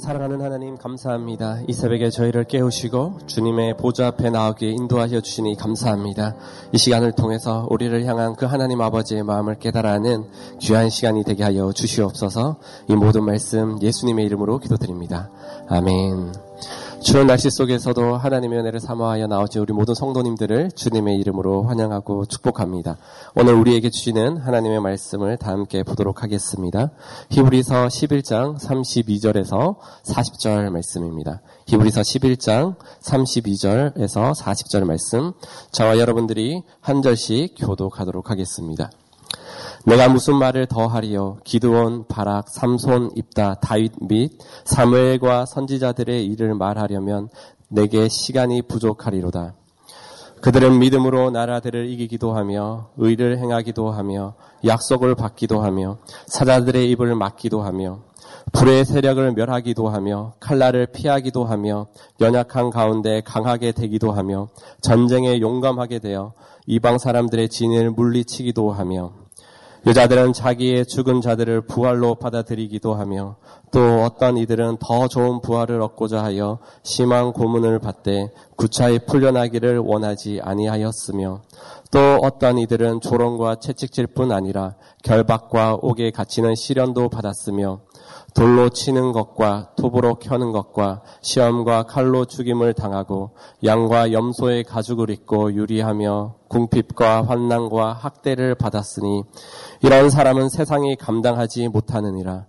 사랑하는 0.00 0.40
하나님 0.40 0.78
감사합니다. 0.78 1.60
이 1.68 1.74
새벽에 1.74 2.08
저희를 2.08 2.44
깨우시고 2.44 3.18
주님의 3.26 3.76
보좌 3.76 4.06
앞에 4.06 4.30
나오기에 4.30 4.70
인도하여 4.70 5.20
주시니 5.20 5.56
감사합니다. 5.56 6.34
이 6.72 6.78
시간을 6.78 7.12
통해서 7.12 7.66
우리를 7.68 8.06
향한 8.06 8.34
그 8.34 8.46
하나님 8.46 8.80
아버지의 8.80 9.22
마음을 9.24 9.56
깨달아는 9.58 10.24
귀한 10.60 10.88
시간이 10.88 11.22
되게 11.24 11.44
하여 11.44 11.70
주시옵소서 11.72 12.56
이 12.88 12.94
모든 12.94 13.24
말씀 13.24 13.80
예수님의 13.82 14.24
이름으로 14.24 14.58
기도드립니다. 14.58 15.28
아멘. 15.68 16.49
추운 17.02 17.26
날씨 17.26 17.50
속에서도 17.50 18.16
하나님의 18.16 18.58
은혜를 18.58 18.78
사모하여 18.78 19.26
나오신 19.26 19.62
우리 19.62 19.72
모든 19.72 19.94
성도님들을 19.94 20.72
주님의 20.72 21.16
이름으로 21.18 21.62
환영하고 21.62 22.26
축복합니다. 22.26 22.98
오늘 23.34 23.54
우리에게 23.54 23.88
주시는 23.88 24.36
하나님의 24.36 24.80
말씀을 24.80 25.38
다 25.38 25.50
함께 25.50 25.82
보도록 25.82 26.22
하겠습니다. 26.22 26.90
히브리서 27.30 27.86
11장 27.86 28.58
32절에서 28.58 29.76
40절 30.04 30.68
말씀입니다. 30.68 31.40
히브리서 31.66 32.02
11장 32.02 32.76
32절에서 33.02 34.34
40절 34.34 34.84
말씀 34.84 35.32
저와 35.72 35.98
여러분들이 35.98 36.62
한 36.80 37.00
절씩 37.00 37.54
교독하도록 37.58 38.30
하겠습니다. 38.30 38.90
내가 39.86 40.08
무슨 40.08 40.36
말을 40.36 40.66
더하리요 40.66 41.38
기드온 41.44 42.06
바락 42.06 42.48
삼손 42.50 43.12
입다 43.16 43.54
다윗 43.54 43.92
및 44.00 44.32
사무엘과 44.64 45.46
선지자들의 45.46 46.26
일을 46.26 46.54
말하려면 46.54 47.28
내게 47.68 48.08
시간이 48.08 48.62
부족하리로다. 48.62 49.54
그들은 50.42 50.78
믿음으로 50.78 51.30
나라들을 51.30 51.88
이기기도 51.90 52.34
하며 52.34 52.88
의를 52.96 53.38
행하기도 53.38 53.90
하며 53.90 54.34
약속을 54.64 55.14
받기도 55.14 55.62
하며 55.62 55.98
사자들의 56.26 56.90
입을 56.90 57.14
막기도 57.14 57.62
하며 57.62 58.00
불의 58.52 58.84
세력을 58.84 59.32
멸하기도 59.32 59.88
하며 59.88 60.32
칼날을 60.40 60.86
피하기도 60.92 61.44
하며 61.44 61.86
연약한 62.20 62.70
가운데 62.70 63.20
강하게 63.20 63.72
되기도 63.72 64.12
하며 64.12 64.48
전쟁에 64.80 65.40
용감하게 65.40 65.98
되어 65.98 66.32
이방 66.66 66.98
사람들의 66.98 67.48
진을 67.48 67.90
물리치기도 67.90 68.72
하며 68.72 69.12
여자들은 69.86 70.34
자기의 70.34 70.84
죽은 70.84 71.22
자들을 71.22 71.62
부활로 71.62 72.16
받아들이기도 72.16 72.94
하며 72.94 73.36
또 73.72 74.02
어떤 74.02 74.36
이들은 74.36 74.76
더 74.78 75.08
좋은 75.08 75.40
부활을 75.40 75.80
얻고자 75.80 76.22
하여 76.22 76.58
심한 76.82 77.32
고문을 77.32 77.78
받되 77.78 78.30
구차히 78.56 78.98
풀려나기를 78.98 79.78
원하지 79.78 80.40
아니하였으며 80.42 81.40
또 81.90 82.18
어떤 82.22 82.58
이들은 82.58 83.00
조롱과 83.00 83.56
채찍질 83.56 84.08
뿐 84.08 84.32
아니라 84.32 84.74
결박과 85.02 85.78
옥에 85.80 86.10
갇히는 86.10 86.56
시련도 86.56 87.08
받았으며 87.08 87.80
돌로 88.34 88.68
치는 88.68 89.12
것과 89.12 89.70
톱으로 89.76 90.16
켜는 90.16 90.52
것과 90.52 91.02
시험과 91.20 91.84
칼로 91.84 92.24
죽임을 92.24 92.74
당하고 92.74 93.30
양과 93.64 94.12
염소의 94.12 94.64
가죽을 94.64 95.10
입고 95.10 95.54
유리하며 95.54 96.36
궁핍과 96.48 97.24
환난과 97.26 97.92
학대를 97.92 98.54
받았으니 98.54 99.24
이런 99.82 100.10
사람은 100.10 100.48
세상이 100.48 100.96
감당하지 100.96 101.68
못하느니라. 101.68 102.46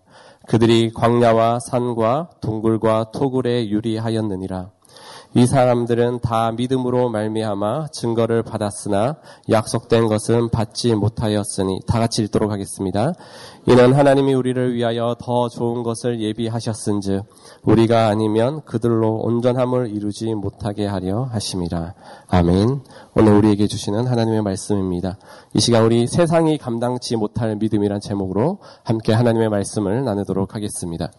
그들이 0.47 0.91
광야와 0.93 1.59
산과 1.59 2.31
동굴과 2.41 3.11
토굴에 3.11 3.69
유리하였느니라 3.69 4.71
이 5.33 5.45
사람들은 5.45 6.19
다 6.19 6.51
믿음으로 6.51 7.09
말미암아 7.09 7.87
증거를 7.93 8.43
받았으나 8.43 9.15
약속된 9.49 10.07
것은 10.07 10.49
받지 10.49 10.93
못하였으니 10.93 11.79
다 11.87 11.99
같이 11.99 12.21
읽도록 12.23 12.51
하겠습니다. 12.51 13.13
이는 13.65 13.93
하나님이 13.93 14.33
우리를 14.33 14.73
위하여 14.73 15.15
더 15.19 15.47
좋은 15.47 15.83
것을 15.83 16.19
예비하셨은즉 16.19 17.23
우리가 17.63 18.07
아니면 18.07 18.61
그들로 18.65 19.21
온전함을 19.21 19.91
이루지 19.95 20.33
못하게 20.33 20.85
하려 20.85 21.23
하심이라. 21.31 21.93
아멘. 22.27 22.81
오늘 23.15 23.33
우리에게 23.33 23.67
주시는 23.67 24.07
하나님의 24.07 24.41
말씀입니다. 24.41 25.17
이 25.53 25.61
시간 25.61 25.85
우리 25.85 26.07
세상이 26.07 26.57
감당치 26.57 27.15
못할 27.15 27.55
믿음이란 27.55 28.01
제목으로 28.01 28.59
함께 28.83 29.13
하나님의 29.13 29.47
말씀을 29.47 30.03
나누도록 30.03 30.55
하겠습니다. 30.55 31.09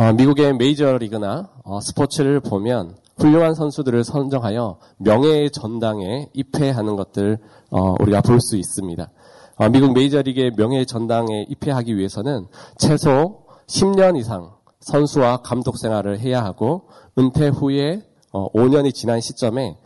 어, 0.00 0.12
미국의 0.12 0.54
메이저리그나 0.54 1.48
어, 1.64 1.80
스포츠를 1.80 2.38
보면 2.38 2.94
훌륭한 3.16 3.56
선수들을 3.56 4.04
선정하여 4.04 4.78
명예의 4.98 5.50
전당에 5.50 6.28
입회하는 6.34 6.94
것들 6.94 7.38
어, 7.70 7.94
우리가 7.98 8.20
볼 8.20 8.40
수 8.40 8.56
있습니다. 8.56 9.10
어, 9.56 9.68
미국 9.70 9.94
메이저리그의 9.94 10.52
명예의 10.56 10.86
전당에 10.86 11.46
입회하기 11.48 11.96
위해서는 11.96 12.46
최소 12.78 13.40
10년 13.66 14.16
이상 14.16 14.52
선수와 14.78 15.38
감독 15.38 15.76
생활을 15.78 16.20
해야 16.20 16.44
하고 16.44 16.82
은퇴 17.18 17.48
후에 17.48 18.00
어, 18.30 18.52
5년이 18.52 18.94
지난 18.94 19.20
시점에 19.20 19.76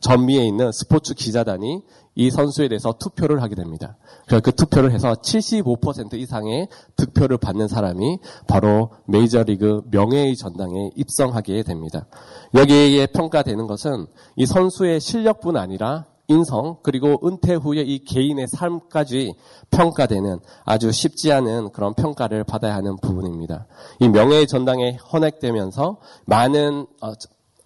전미에 0.00 0.46
있는 0.46 0.72
스포츠 0.72 1.12
기자단이 1.12 1.82
이 2.18 2.30
선수에 2.30 2.66
대해서 2.66 2.92
투표를 2.98 3.40
하게 3.42 3.54
됩니다. 3.54 3.96
그 4.26 4.50
투표를 4.50 4.90
해서 4.90 5.12
75% 5.12 6.14
이상의 6.14 6.66
득표를 6.96 7.38
받는 7.38 7.68
사람이 7.68 8.18
바로 8.48 8.90
메이저리그 9.06 9.82
명예의 9.92 10.34
전당에 10.36 10.90
입성하게 10.96 11.62
됩니다. 11.62 12.06
여기에 12.54 13.06
평가되는 13.06 13.68
것은 13.68 14.06
이 14.34 14.46
선수의 14.46 14.98
실력뿐 14.98 15.56
아니라 15.56 16.06
인성 16.26 16.78
그리고 16.82 17.20
은퇴 17.24 17.54
후에 17.54 17.82
이 17.82 18.04
개인의 18.04 18.48
삶까지 18.48 19.34
평가되는 19.70 20.40
아주 20.64 20.90
쉽지 20.90 21.32
않은 21.32 21.70
그런 21.70 21.94
평가를 21.94 22.42
받아야 22.42 22.74
하는 22.74 22.96
부분입니다. 22.96 23.66
이 24.00 24.08
명예의 24.08 24.48
전당에 24.48 24.98
헌액되면서 25.12 25.98
많은 26.26 26.86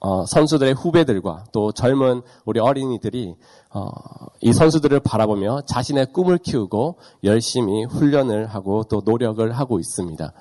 어, 0.04 0.12
어, 0.12 0.26
선수들의 0.26 0.74
후배들과 0.74 1.44
또 1.52 1.70
젊은 1.72 2.22
우리 2.44 2.58
어린이들이 2.58 3.36
어, 3.72 3.88
이 4.40 4.52
선수들을 4.52 5.00
바라보며 5.00 5.62
자신의 5.62 6.12
꿈을 6.12 6.38
키우고 6.38 6.98
열심히 7.24 7.84
훈련을 7.84 8.46
하고 8.46 8.82
또 8.84 9.02
노력을 9.04 9.50
하고 9.52 9.78
있습니다. 9.78 10.32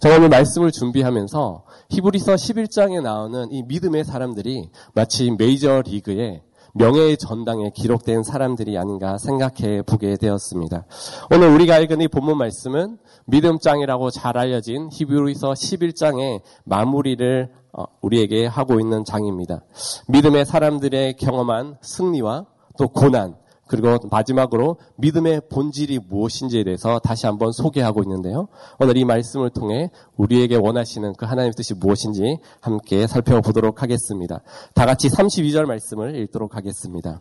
제가 0.00 0.16
오늘 0.16 0.28
말씀을 0.28 0.70
준비하면서 0.70 1.64
히브리서 1.90 2.34
11장에 2.34 3.02
나오는 3.02 3.50
이 3.50 3.64
믿음의 3.64 4.04
사람들이 4.04 4.70
마치 4.94 5.30
메이저 5.32 5.82
리그의 5.84 6.42
명예의 6.74 7.16
전당에 7.16 7.70
기록된 7.74 8.22
사람들이 8.22 8.78
아닌가 8.78 9.18
생각해 9.18 9.82
보게 9.82 10.16
되었습니다. 10.16 10.86
오늘 11.32 11.48
우리가 11.48 11.78
읽은 11.78 12.00
이 12.02 12.08
본문 12.08 12.38
말씀은 12.38 12.98
믿음장이라고 13.26 14.10
잘 14.10 14.38
알려진 14.38 14.88
히브리서 14.92 15.52
11장의 15.52 16.40
마무리를 16.64 17.50
어, 17.67 17.67
우리에게 18.00 18.46
하고 18.46 18.80
있는 18.80 19.04
장입니다. 19.04 19.62
믿음의 20.08 20.46
사람들의 20.46 21.16
경험한 21.16 21.78
승리와 21.82 22.46
또 22.78 22.88
고난, 22.88 23.34
그리고 23.68 23.98
마지막으로 24.10 24.78
믿음의 24.96 25.42
본질이 25.50 26.00
무엇인지에 26.08 26.64
대해서 26.64 26.98
다시 26.98 27.26
한번 27.26 27.52
소개하고 27.52 28.02
있는데요. 28.02 28.48
오늘 28.80 28.96
이 28.96 29.04
말씀을 29.04 29.50
통해 29.50 29.90
우리에게 30.16 30.56
원하시는 30.56 31.12
그 31.16 31.26
하나님의 31.26 31.52
뜻이 31.54 31.74
무엇인지 31.74 32.38
함께 32.60 33.06
살펴보도록 33.06 33.82
하겠습니다. 33.82 34.40
다 34.74 34.86
같이 34.86 35.08
32절 35.08 35.66
말씀을 35.66 36.16
읽도록 36.16 36.56
하겠습니다. 36.56 37.20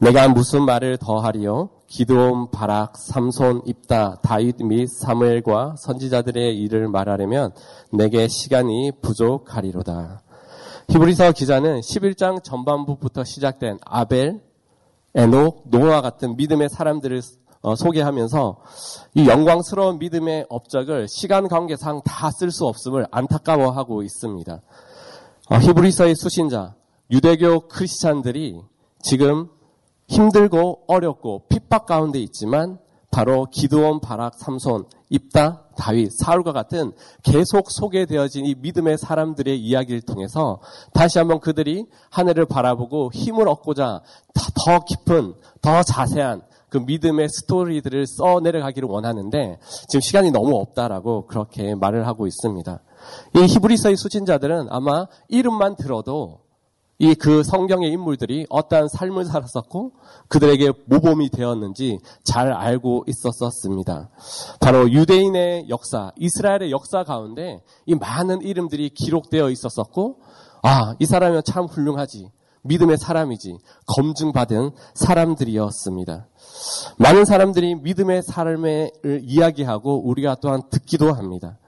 내가 0.00 0.28
무슨 0.28 0.64
말을 0.64 0.96
더하리요? 0.96 1.68
기도온 1.94 2.50
바락, 2.50 2.96
삼손, 2.96 3.62
입다, 3.66 4.16
다윗 4.20 4.56
및 4.64 4.88
사무엘과 4.88 5.76
선지자들의 5.78 6.58
일을 6.58 6.88
말하려면 6.88 7.52
내게 7.92 8.26
시간이 8.26 8.90
부족하리로다. 9.00 10.20
히브리서 10.88 11.30
기자는 11.30 11.82
11장 11.82 12.42
전반부부터 12.42 13.22
시작된 13.22 13.78
아벨, 13.86 14.42
에녹, 15.14 15.68
노아 15.70 16.00
같은 16.00 16.34
믿음의 16.36 16.68
사람들을 16.68 17.22
어, 17.62 17.76
소개하면서 17.76 18.56
이 19.14 19.28
영광스러운 19.28 20.00
믿음의 20.00 20.46
업적을 20.48 21.06
시간 21.06 21.46
관계상 21.46 22.02
다 22.04 22.28
쓸 22.32 22.50
수 22.50 22.66
없음을 22.66 23.06
안타까워하고 23.12 24.02
있습니다. 24.02 24.60
어, 25.48 25.56
히브리서의 25.56 26.16
수신자, 26.16 26.74
유대교 27.12 27.68
크리스찬들이 27.68 28.60
지금 29.00 29.48
힘들고 30.08 30.84
어렵고 30.86 31.44
핍박 31.48 31.86
가운데 31.86 32.18
있지만 32.20 32.78
바로 33.10 33.46
기드온, 33.46 34.00
바락, 34.00 34.34
삼손, 34.34 34.86
입다, 35.08 35.62
다윗, 35.76 36.10
사울과 36.18 36.52
같은 36.52 36.92
계속 37.22 37.70
소개되어진 37.70 38.44
이 38.44 38.56
믿음의 38.56 38.98
사람들의 38.98 39.56
이야기를 39.56 40.02
통해서 40.02 40.60
다시 40.92 41.18
한번 41.18 41.38
그들이 41.38 41.86
하늘을 42.10 42.46
바라보고 42.46 43.12
힘을 43.12 43.48
얻고자 43.48 44.02
더 44.34 44.80
깊은, 44.80 45.34
더 45.62 45.82
자세한 45.84 46.42
그 46.68 46.78
믿음의 46.78 47.28
스토리들을 47.28 48.04
써 48.08 48.40
내려가기를 48.40 48.88
원하는데 48.88 49.60
지금 49.88 50.00
시간이 50.00 50.32
너무 50.32 50.56
없다라고 50.56 51.28
그렇게 51.28 51.76
말을 51.76 52.08
하고 52.08 52.26
있습니다. 52.26 52.80
이 53.36 53.38
히브리서의 53.38 53.96
수신자들은 53.96 54.66
아마 54.70 55.06
이름만 55.28 55.76
들어도 55.76 56.40
이 57.04 57.14
그 57.14 57.42
성경의 57.42 57.90
인물들이 57.90 58.46
어떠한 58.48 58.88
삶을 58.88 59.26
살았었고 59.26 59.92
그들에게 60.28 60.72
모범이 60.86 61.30
되었는지 61.30 61.98
잘 62.22 62.52
알고 62.52 63.04
있었었습니다. 63.06 64.10
바로 64.60 64.90
유대인의 64.90 65.68
역사, 65.68 66.12
이스라엘의 66.16 66.70
역사 66.70 67.04
가운데 67.04 67.62
이 67.86 67.94
많은 67.94 68.42
이름들이 68.42 68.90
기록되어 68.90 69.50
있었었고 69.50 70.16
아, 70.62 70.94
이 70.98 71.04
사람은 71.06 71.42
참 71.44 71.66
훌륭하지. 71.66 72.30
믿음의 72.62 72.96
사람이지. 72.96 73.58
검증받은 73.86 74.70
사람들이었습니다. 74.94 76.26
많은 76.98 77.26
사람들이 77.26 77.74
믿음의 77.74 78.22
삶을 78.22 78.90
이야기하고 79.22 80.08
우리가 80.08 80.36
또한 80.36 80.62
듣기도 80.70 81.12
합니다. 81.12 81.58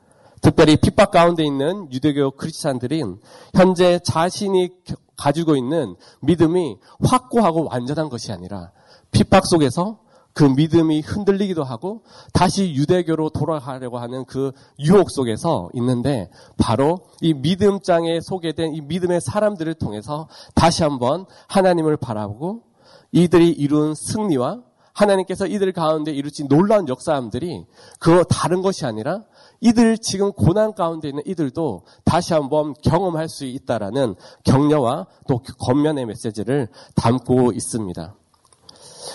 특별히 0.40 0.76
핍박 0.76 1.10
가운데 1.10 1.44
있는 1.44 1.90
유대교 1.92 2.32
크리스찬들은 2.32 3.20
현재 3.54 3.98
자신이 4.04 4.70
가지고 5.16 5.56
있는 5.56 5.96
믿음이 6.20 6.76
확고하고 7.02 7.68
완전한 7.70 8.08
것이 8.08 8.32
아니라 8.32 8.72
핍박 9.10 9.46
속에서 9.46 10.00
그 10.36 10.44
믿음이 10.44 11.00
흔들리기도 11.00 11.64
하고 11.64 12.02
다시 12.34 12.74
유대교로 12.74 13.30
돌아가려고 13.30 13.98
하는 13.98 14.26
그 14.26 14.52
유혹 14.78 15.10
속에서 15.10 15.70
있는데 15.72 16.30
바로 16.58 17.08
이 17.22 17.32
믿음장에 17.32 18.20
소개된 18.20 18.74
이 18.74 18.82
믿음의 18.82 19.22
사람들을 19.22 19.72
통해서 19.74 20.28
다시 20.54 20.82
한번 20.82 21.24
하나님을 21.48 21.96
바라보고 21.96 22.64
이들이 23.12 23.50
이룬 23.50 23.94
승리와 23.94 24.60
하나님께서 24.92 25.46
이들 25.46 25.72
가운데 25.72 26.12
이루신 26.12 26.48
놀라운 26.48 26.86
역사함들이 26.86 27.64
그 27.98 28.24
다른 28.28 28.60
것이 28.60 28.84
아니라 28.84 29.22
이들 29.60 29.98
지금 29.98 30.32
고난 30.32 30.74
가운데 30.74 31.08
있는 31.08 31.22
이들도 31.26 31.82
다시 32.04 32.34
한번 32.34 32.74
경험할 32.82 33.28
수 33.28 33.44
있다라는 33.44 34.14
격려와 34.44 35.06
또 35.28 35.38
겉면의 35.38 36.06
메시지를 36.06 36.68
담고 36.94 37.52
있습니다. 37.52 38.14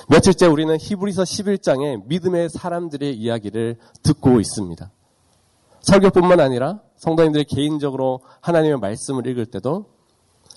며칠째 0.09 0.47
우리는 0.47 0.75
히브리서 0.79 1.23
11장의 1.23 2.05
믿음의 2.05 2.49
사람들의 2.49 3.15
이야기를 3.15 3.77
듣고 4.03 4.39
있습니다. 4.39 4.91
설교뿐만 5.81 6.39
아니라 6.39 6.79
성도님들이 6.97 7.45
개인적으로 7.45 8.21
하나님의 8.41 8.79
말씀을 8.79 9.25
읽을 9.27 9.47
때도 9.47 9.85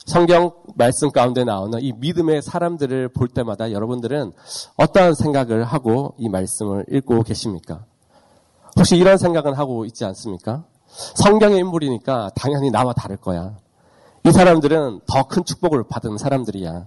성경 0.07 0.53
말씀 0.75 1.11
가운데 1.11 1.45
나오는 1.45 1.81
이 1.81 1.93
믿음의 1.93 2.43
사람들을 2.43 3.09
볼 3.09 3.29
때마다 3.29 3.73
여러분들은 3.73 4.33
어떠한 4.77 5.15
생각을 5.15 5.65
하고 5.65 6.15
이 6.19 6.29
말씀을 6.29 6.85
읽고 6.91 7.23
계십니까? 7.23 7.87
혹시 8.77 8.97
이런 8.97 9.19
생각은 9.19 9.55
하고 9.55 9.85
있지 9.85 10.05
않습니까? 10.05 10.65
성경의 11.17 11.59
인물이니까 11.59 12.31
당연히 12.35 12.71
나와 12.71 12.93
다를 12.93 13.17
거야. 13.17 13.57
이 14.25 14.33
사람들은 14.33 15.01
더 15.07 15.25
큰 15.25 15.45
축복을 15.45 15.85
받은 15.89 16.19
사람들이야. 16.19 16.87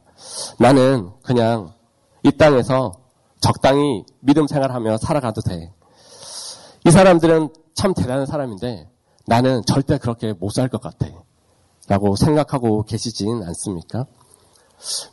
나는 0.59 1.11
그냥 1.23 1.73
이 2.23 2.31
땅에서 2.31 2.93
적당히 3.39 4.03
믿음 4.19 4.47
생활하며 4.47 4.97
살아가도 4.97 5.41
돼. 5.41 5.71
이 6.85 6.91
사람들은 6.91 7.49
참 7.75 7.93
대단한 7.93 8.25
사람인데 8.25 8.89
나는 9.27 9.61
절대 9.65 9.97
그렇게 9.97 10.33
못 10.33 10.51
살 10.51 10.69
것 10.69 10.81
같아. 10.81 11.07
라고 11.87 12.15
생각하고 12.15 12.83
계시진 12.83 13.43
않습니까? 13.43 14.05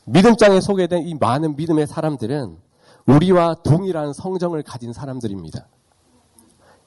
믿음장에 0.07 0.61
소개된 0.61 1.07
이 1.07 1.15
많은 1.15 1.57
믿음의 1.57 1.87
사람들은 1.87 2.59
우리와 3.07 3.57
동일한 3.65 4.13
성정을 4.13 4.63
가진 4.63 4.93
사람들입니다. 4.93 5.69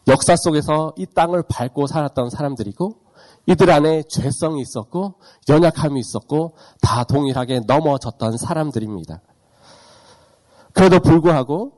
역사 0.07 0.36
속에서 0.36 0.94
이 0.98 1.06
땅을 1.06 1.44
밟고 1.50 1.88
살았던 1.88 2.30
사람들이고 2.30 2.95
이들 3.45 3.71
안에 3.71 4.04
죄성이 4.04 4.62
있었고 4.62 5.15
연약함이 5.50 6.00
있었고 6.00 6.56
다 6.81 7.04
동일하게 7.04 7.62
넘어졌던 7.65 8.38
사람들입니다. 8.38 9.21
그래도 10.74 11.00
불구하고 11.00 11.74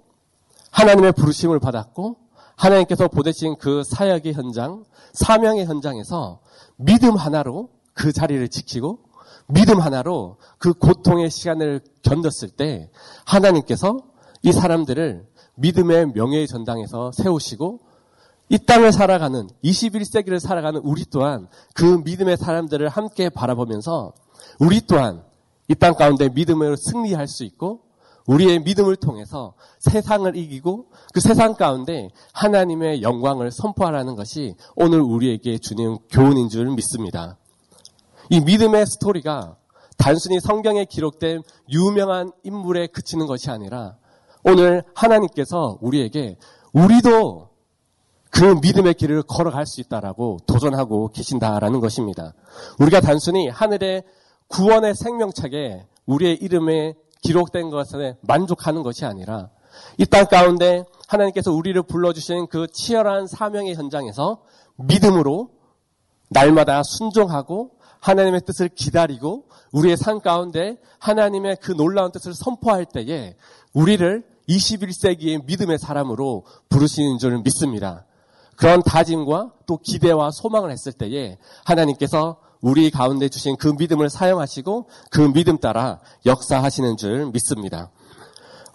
하나님의 0.72 1.14
부르심을 1.14 1.60
받았고 1.60 2.18
하나님께서 2.56 3.08
보내신 3.08 3.56
그 3.58 3.84
사역의 3.84 4.34
현장, 4.34 4.84
사명의 5.14 5.66
현장에서 5.66 6.42
믿음 6.76 7.16
하나로 7.16 7.70
그 7.94 8.12
자리를 8.12 8.48
지키고 8.50 9.00
믿음 9.48 9.80
하나로 9.80 10.38
그 10.58 10.74
고통의 10.74 11.30
시간을 11.30 11.82
견뎠을 12.04 12.56
때 12.56 12.90
하나님께서 13.26 14.00
이 14.44 14.52
사람들을 14.52 15.26
믿음의 15.56 16.12
명예의 16.14 16.48
전당에서 16.48 17.12
세우시고 17.12 17.80
이 18.50 18.58
땅을 18.58 18.92
살아가는 18.92 19.48
21세기를 19.64 20.40
살아가는 20.40 20.82
우리 20.84 21.06
또한 21.06 21.48
그 21.74 22.02
믿음의 22.04 22.38
사람들을 22.38 22.90
함께 22.90 23.30
바라보면서 23.30 24.14
우리 24.60 24.82
또한 24.82 25.24
이 25.70 25.76
땅 25.76 25.94
가운데 25.94 26.30
믿음으로 26.30 26.76
승리할 26.76 27.28
수 27.28 27.44
있고 27.44 27.82
우리의 28.26 28.60
믿음을 28.60 28.96
통해서 28.96 29.54
세상을 29.80 30.36
이기고 30.36 30.88
그 31.14 31.20
세상 31.20 31.56
가운데 31.56 32.10
하나님의 32.34 33.02
영광을 33.02 33.52
선포하라는 33.52 34.16
것이 34.16 34.56
오늘 34.76 35.00
우리에게 35.02 35.58
주는 35.58 35.98
교훈인 36.12 36.50
줄 36.50 36.70
믿습니다. 36.72 37.38
이 38.30 38.40
믿음의 38.40 38.86
스토리가 38.86 39.58
단순히 39.98 40.40
성경에 40.40 40.86
기록된 40.86 41.42
유명한 41.70 42.32
인물에 42.44 42.88
그치는 42.88 43.26
것이 43.26 43.50
아니라 43.50 43.96
오늘 44.44 44.84
하나님께서 44.94 45.78
우리에게 45.82 46.38
우리도 46.74 47.49
그 48.30 48.44
믿음의 48.62 48.94
길을 48.96 49.24
걸어갈 49.24 49.66
수 49.66 49.82
있다라고 49.82 50.40
도전하고 50.46 51.10
계신다라는 51.10 51.80
것입니다. 51.80 52.34
우리가 52.80 53.02
단순히 53.02 53.50
하늘의 53.50 54.04
구원의 54.48 54.96
생명책에 54.96 55.86
우리의 56.06 56.36
이름에 56.36 56.94
기록된 57.22 57.70
것에 57.70 58.18
만족하는 58.22 58.84
것이 58.84 59.06
아니라 59.06 59.50
이 59.98 60.06
땅 60.06 60.26
가운데 60.26 60.86
하나님께서 61.08 61.52
우리를 61.52 61.82
불러주신 61.84 62.48
그 62.48 62.68
치열한 62.72 63.28
사명의 63.28 63.76
현장에서 63.76 64.42
믿음으로 64.76 65.50
날마다 66.30 66.84
순종하고 66.84 67.72
하나님의 68.00 68.42
뜻을 68.46 68.70
기다리고 68.70 69.46
우리의 69.72 69.98
삶 69.98 70.20
가운데 70.22 70.78
하나님의 71.00 71.58
그 71.62 71.72
놀라운 71.72 72.12
뜻을 72.12 72.34
선포할 72.34 72.86
때에 72.86 73.36
우리를 73.74 74.24
21세기의 74.48 75.46
믿음의 75.46 75.78
사람으로 75.78 76.46
부르시는 76.70 77.18
줄 77.18 77.40
믿습니다. 77.42 78.06
그런 78.60 78.84
다짐과 78.84 79.54
또 79.66 79.78
기대와 79.78 80.32
소망을 80.32 80.70
했을 80.70 80.92
때에 80.92 81.38
하나님께서 81.64 82.38
우리 82.60 82.92
가운데 82.92 83.30
주신 83.30 83.56
그 83.56 83.70
믿음을 83.70 84.10
사용하시고 84.10 84.90
그 85.12 85.32
믿음 85.32 85.60
따라 85.60 86.02
역사하시는 86.26 86.98
줄 86.98 87.32
믿습니다. 87.32 87.90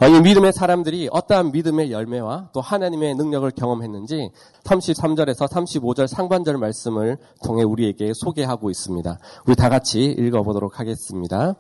어, 0.01 0.07
이 0.09 0.21
믿음의 0.23 0.55
사람들이 0.55 1.11
어떠한 1.13 1.53
믿음의 1.53 1.93
열매와 1.93 2.49
또 2.55 2.63
하나님의 2.63 3.15
능력을 3.17 3.49
경험했는지 3.51 4.31
33절에서 4.65 5.49
35절 5.51 6.07
상반절 6.07 6.57
말씀을 6.57 7.19
통해 7.45 7.63
우리에게 7.63 8.13
소개하고 8.15 8.71
있습니다. 8.71 9.19
우리 9.47 9.55
다 9.55 9.69
같이 9.69 10.03
읽어보도록 10.03 10.81
하겠습니다. 10.81 11.56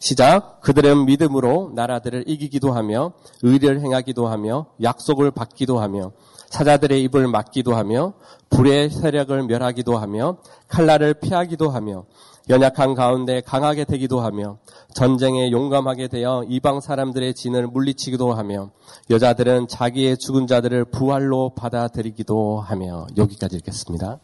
시작. 0.00 0.60
그들은 0.62 1.06
믿음으로 1.06 1.70
나라들을 1.76 2.24
이기기도 2.26 2.72
하며 2.72 3.12
의를 3.42 3.80
행하기도 3.80 4.26
하며 4.26 4.66
약속을 4.82 5.30
받기도 5.30 5.78
하며 5.78 6.10
사자들의 6.52 7.02
입을 7.04 7.28
막기도 7.28 7.74
하며 7.74 8.12
불의 8.50 8.90
세력을 8.90 9.42
멸하기도 9.44 9.96
하며 9.96 10.36
칼날을 10.68 11.14
피하기도 11.14 11.70
하며 11.70 12.04
연약한 12.50 12.94
가운데 12.94 13.40
강하게 13.40 13.84
되기도 13.84 14.20
하며 14.20 14.58
전쟁에 14.92 15.50
용감하게 15.50 16.08
되어 16.08 16.44
이방 16.46 16.80
사람들의 16.80 17.32
진을 17.32 17.68
물리치기도 17.68 18.34
하며 18.34 18.70
여자들은 19.08 19.68
자기의 19.68 20.18
죽은 20.18 20.46
자들을 20.46 20.84
부활로 20.86 21.54
받아들이기도 21.54 22.60
하며 22.60 23.06
여기까지 23.16 23.56
읽겠습니다. 23.56 24.18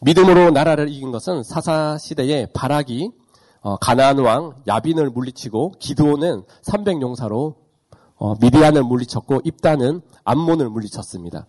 믿음으로 0.00 0.52
나라를 0.52 0.88
이긴 0.88 1.12
것은 1.12 1.42
사사 1.42 1.98
시대의 1.98 2.48
바락이 2.54 3.10
어, 3.60 3.76
가나안 3.76 4.18
왕 4.20 4.54
야빈을 4.66 5.10
물리치고 5.10 5.74
기드온은 5.78 6.44
300용사로 6.64 7.61
어, 8.22 8.36
미디안을 8.40 8.84
물리쳤고 8.84 9.40
입단은 9.42 10.00
암몬을 10.22 10.68
물리쳤습니다. 10.68 11.44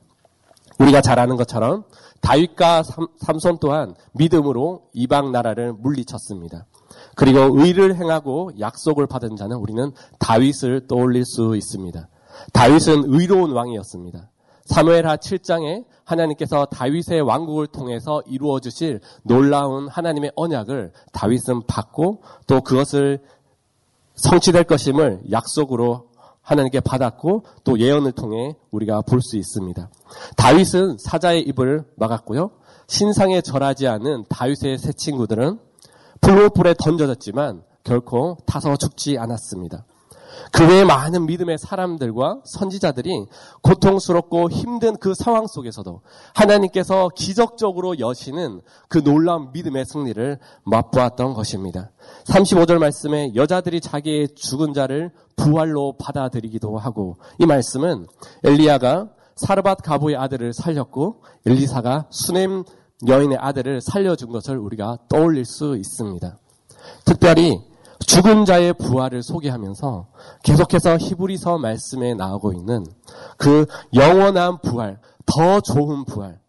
우리가 0.79 1.01
잘 1.01 1.19
아는 1.19 1.35
것처럼 1.35 1.83
다윗과 2.21 2.81
삼 2.81 3.37
손 3.37 3.59
또한 3.61 3.93
믿음으로 4.13 4.89
이방 4.93 5.31
나라를 5.31 5.73
물리쳤습니다. 5.73 6.65
그리고 7.15 7.61
의를 7.61 7.95
행하고 7.95 8.53
약속을 8.59 9.05
받은 9.05 9.35
자는 9.35 9.57
우리는 9.57 9.91
다윗을 10.17 10.87
떠올릴 10.87 11.25
수 11.25 11.55
있습니다. 11.55 12.07
다윗은 12.53 13.03
의로운 13.05 13.51
왕이었습니다. 13.51 14.31
사무엘하 14.65 15.17
7장에 15.17 15.85
하나님께서 16.05 16.65
다윗의 16.65 17.21
왕국을 17.21 17.67
통해서 17.67 18.23
이루어 18.25 18.59
주실 18.59 18.99
놀라운 19.21 19.87
하나님의 19.89 20.31
언약을 20.35 20.91
다윗은 21.11 21.67
받고 21.67 22.23
또 22.47 22.61
그것을 22.61 23.19
성취될 24.15 24.63
것임을 24.63 25.21
약속으로 25.29 26.12
하나님께 26.43 26.81
받았고 26.81 27.45
또 27.63 27.79
예언을 27.79 28.11
통해 28.11 28.55
우리가 28.71 29.01
볼 29.01 29.21
수 29.21 29.37
있습니다. 29.37 29.89
다윗은 30.35 30.97
사자의 30.99 31.41
입을 31.43 31.85
막았고요. 31.95 32.51
신상에 32.87 33.41
절하지 33.41 33.87
않은 33.87 34.25
다윗의 34.29 34.77
세 34.77 34.91
친구들은 34.91 35.57
불로불에 36.21 36.75
던져졌지만 36.77 37.63
결코 37.83 38.37
타서 38.45 38.75
죽지 38.75 39.17
않았습니다. 39.17 39.85
그 40.51 40.67
외에 40.67 40.83
많은 40.83 41.25
믿음의 41.25 41.57
사람들과 41.57 42.41
선지자들이 42.45 43.25
고통스럽고 43.61 44.49
힘든 44.49 44.95
그 44.97 45.13
상황 45.13 45.47
속에서도 45.47 46.01
하나님께서 46.33 47.09
기적적으로 47.15 47.99
여시는 47.99 48.61
그 48.87 49.03
놀라운 49.03 49.51
믿음의 49.51 49.85
승리를 49.85 50.39
맛보았던 50.63 51.33
것입니다. 51.33 51.91
35절 52.25 52.77
말씀에 52.79 53.33
여자들이 53.35 53.81
자기의 53.81 54.29
죽은 54.35 54.73
자를 54.73 55.11
부활로 55.35 55.95
받아들이기도 55.97 56.77
하고 56.77 57.17
이 57.39 57.45
말씀은 57.45 58.07
엘리야가 58.43 59.09
사르밧 59.35 59.81
가부의 59.81 60.15
아들을 60.15 60.53
살렸고 60.53 61.23
엘리사가 61.45 62.07
수넴 62.11 62.63
여인의 63.07 63.37
아들을 63.39 63.81
살려준 63.81 64.29
것을 64.29 64.57
우리가 64.57 64.99
떠올릴 65.09 65.45
수 65.45 65.75
있습니다. 65.75 66.37
특별히 67.05 67.59
죽은 68.03 68.45
자의 68.45 68.73
부활을 68.73 69.23
소개하면서 69.23 70.07
계속해서 70.43 70.97
히브리서 70.97 71.57
말씀에 71.57 72.13
나오고 72.13 72.53
있는 72.53 72.85
그 73.37 73.65
영원한 73.93 74.59
부활, 74.61 74.99
더 75.25 75.59
좋은 75.61 76.05
부활, 76.05 76.39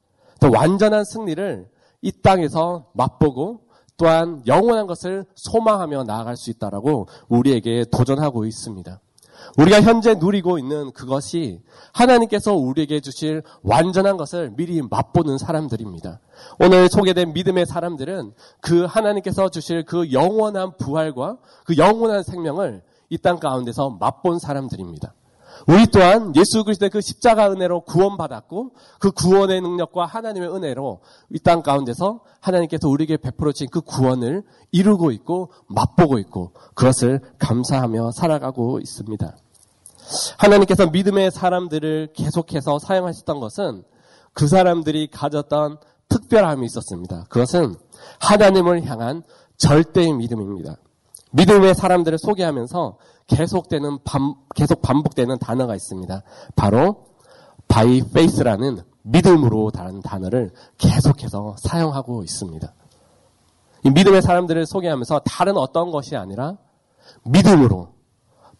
더 0.40 0.50
완전한 0.50 1.04
승리를 1.04 1.68
이 2.02 2.12
땅에서 2.22 2.86
맛보고 2.92 3.60
또한 3.96 4.42
영원한 4.46 4.86
것을 4.86 5.24
소망하며 5.34 6.04
나아갈 6.04 6.36
수 6.36 6.50
있다라고 6.50 7.08
우리에게 7.28 7.84
도전하고 7.90 8.44
있습니다. 8.44 9.00
우리가 9.56 9.80
현재 9.82 10.14
누리고 10.14 10.58
있는 10.58 10.90
그것이 10.92 11.60
하나님께서 11.92 12.54
우리에게 12.54 13.00
주실 13.00 13.42
완전한 13.62 14.16
것을 14.16 14.50
미리 14.56 14.82
맛보는 14.82 15.38
사람들입니다. 15.38 16.20
오늘 16.58 16.88
소개된 16.88 17.32
믿음의 17.32 17.66
사람들은 17.66 18.32
그 18.60 18.84
하나님께서 18.84 19.48
주실 19.50 19.84
그 19.84 20.12
영원한 20.12 20.76
부활과 20.76 21.38
그 21.64 21.76
영원한 21.76 22.22
생명을 22.24 22.82
이 23.10 23.18
땅 23.18 23.38
가운데서 23.38 23.96
맛본 24.00 24.38
사람들입니다. 24.40 25.14
우리 25.68 25.86
또한 25.86 26.34
예수 26.34 26.64
그리스도의 26.64 26.90
그 26.90 27.00
십자가 27.00 27.48
은혜로 27.52 27.82
구원받았고 27.82 28.72
그 28.98 29.12
구원의 29.12 29.60
능력과 29.60 30.04
하나님의 30.04 30.52
은혜로 30.52 31.00
이 31.30 31.38
땅 31.38 31.62
가운데서 31.62 32.20
하나님께서 32.40 32.88
우리에게 32.88 33.18
베풀어 33.18 33.52
주신 33.52 33.68
그 33.70 33.80
구원을 33.82 34.42
이루고 34.72 35.12
있고 35.12 35.52
맛보고 35.68 36.18
있고 36.18 36.52
그것을 36.74 37.20
감사하며 37.38 38.10
살아가고 38.12 38.80
있습니다. 38.80 39.36
하나님께서 40.38 40.86
믿음의 40.86 41.30
사람들을 41.30 42.12
계속해서 42.14 42.78
사용하셨던 42.78 43.40
것은 43.40 43.84
그 44.32 44.46
사람들이 44.48 45.08
가졌던 45.10 45.78
특별함이 46.08 46.66
있었습니다. 46.66 47.24
그것은 47.28 47.74
하나님을 48.20 48.84
향한 48.84 49.22
절대의 49.56 50.12
믿음입니다. 50.14 50.76
믿음의 51.32 51.74
사람들을 51.74 52.18
소개하면서 52.18 52.98
계속되는 53.26 53.98
반, 54.04 54.34
계속 54.54 54.82
반복되는 54.82 55.38
단어가 55.38 55.74
있습니다. 55.74 56.22
바로 56.54 57.06
by 57.68 57.98
faith라는 57.98 58.82
믿음으로 59.02 59.70
다른 59.70 60.00
단어를 60.00 60.52
계속해서 60.78 61.56
사용하고 61.58 62.22
있습니다. 62.22 62.72
이 63.84 63.90
믿음의 63.90 64.22
사람들을 64.22 64.66
소개하면서 64.66 65.20
다른 65.24 65.56
어떤 65.56 65.90
것이 65.90 66.16
아니라 66.16 66.56
믿음으로 67.24 67.93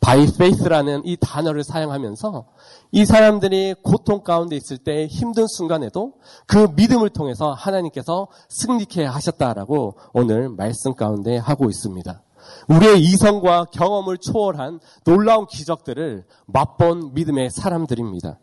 by 0.04 0.24
faith라는 0.24 1.00
이 1.06 1.16
단어를 1.18 1.64
사용하면서 1.64 2.44
이 2.92 3.06
사람들이 3.06 3.74
고통 3.82 4.22
가운데 4.22 4.54
있을 4.54 4.76
때 4.76 5.06
힘든 5.06 5.46
순간에도 5.46 6.12
그 6.46 6.68
믿음을 6.76 7.08
통해서 7.08 7.54
하나님께서 7.54 8.28
승리케 8.50 9.06
하셨다라고 9.06 9.96
오늘 10.12 10.50
말씀 10.50 10.94
가운데 10.94 11.38
하고 11.38 11.70
있습니다. 11.70 12.22
우리의 12.68 13.00
이성과 13.00 13.66
경험을 13.72 14.18
초월한 14.18 14.80
놀라운 15.04 15.46
기적들을 15.46 16.24
맛본 16.46 17.14
믿음의 17.14 17.50
사람들입니다. 17.50 18.38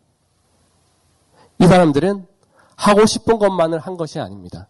이 1.60 1.66
사람들은 1.66 2.26
하고 2.74 3.06
싶은 3.06 3.38
것만을 3.38 3.78
한 3.78 3.96
것이 3.96 4.18
아닙니다. 4.18 4.66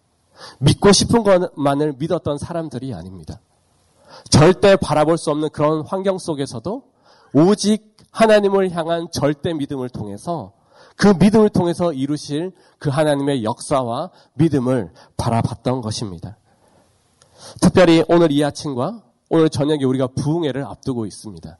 믿고 0.58 0.92
싶은 0.92 1.22
것만을 1.22 1.94
믿었던 1.98 2.36
사람들이 2.36 2.92
아닙니다. 2.92 3.40
절대 4.30 4.76
바라볼 4.76 5.18
수 5.18 5.30
없는 5.30 5.50
그런 5.50 5.84
환경 5.86 6.18
속에서도 6.18 6.82
오직 7.34 7.96
하나님을 8.10 8.70
향한 8.72 9.08
절대 9.12 9.52
믿음을 9.54 9.88
통해서 9.88 10.52
그 10.96 11.14
믿음을 11.18 11.48
통해서 11.48 11.92
이루실 11.92 12.52
그 12.78 12.90
하나님의 12.90 13.44
역사와 13.44 14.10
믿음을 14.34 14.92
바라봤던 15.16 15.80
것입니다. 15.80 16.36
특별히 17.60 18.04
오늘 18.08 18.30
이 18.30 18.44
아침과 18.44 19.02
오늘 19.30 19.48
저녁에 19.48 19.84
우리가 19.84 20.08
부흥회를 20.08 20.64
앞두고 20.64 21.06
있습니다. 21.06 21.58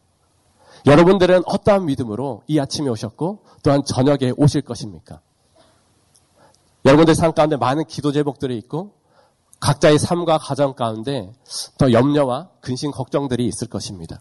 여러분들은 0.87 1.43
어떠한 1.47 1.87
믿음으로 1.87 2.43
이 2.47 2.59
아침에 2.59 2.89
오셨고 2.89 3.45
또한 3.63 3.83
저녁에 3.85 4.33
오실 4.37 4.63
것입니까? 4.63 5.21
여러분들 6.85 7.15
삶 7.15 7.33
가운데 7.33 7.57
많은 7.57 7.85
기도 7.87 8.13
제목들이 8.13 8.59
있고 8.59 8.93
각자의 9.63 9.99
삶과 9.99 10.39
가정 10.39 10.75
가운데 10.75 11.33
더 11.79 11.93
염려와 11.93 12.51
근심 12.61 12.91
걱정들이 12.91 13.47
있을 13.47 13.69
것입니다. 13.69 14.21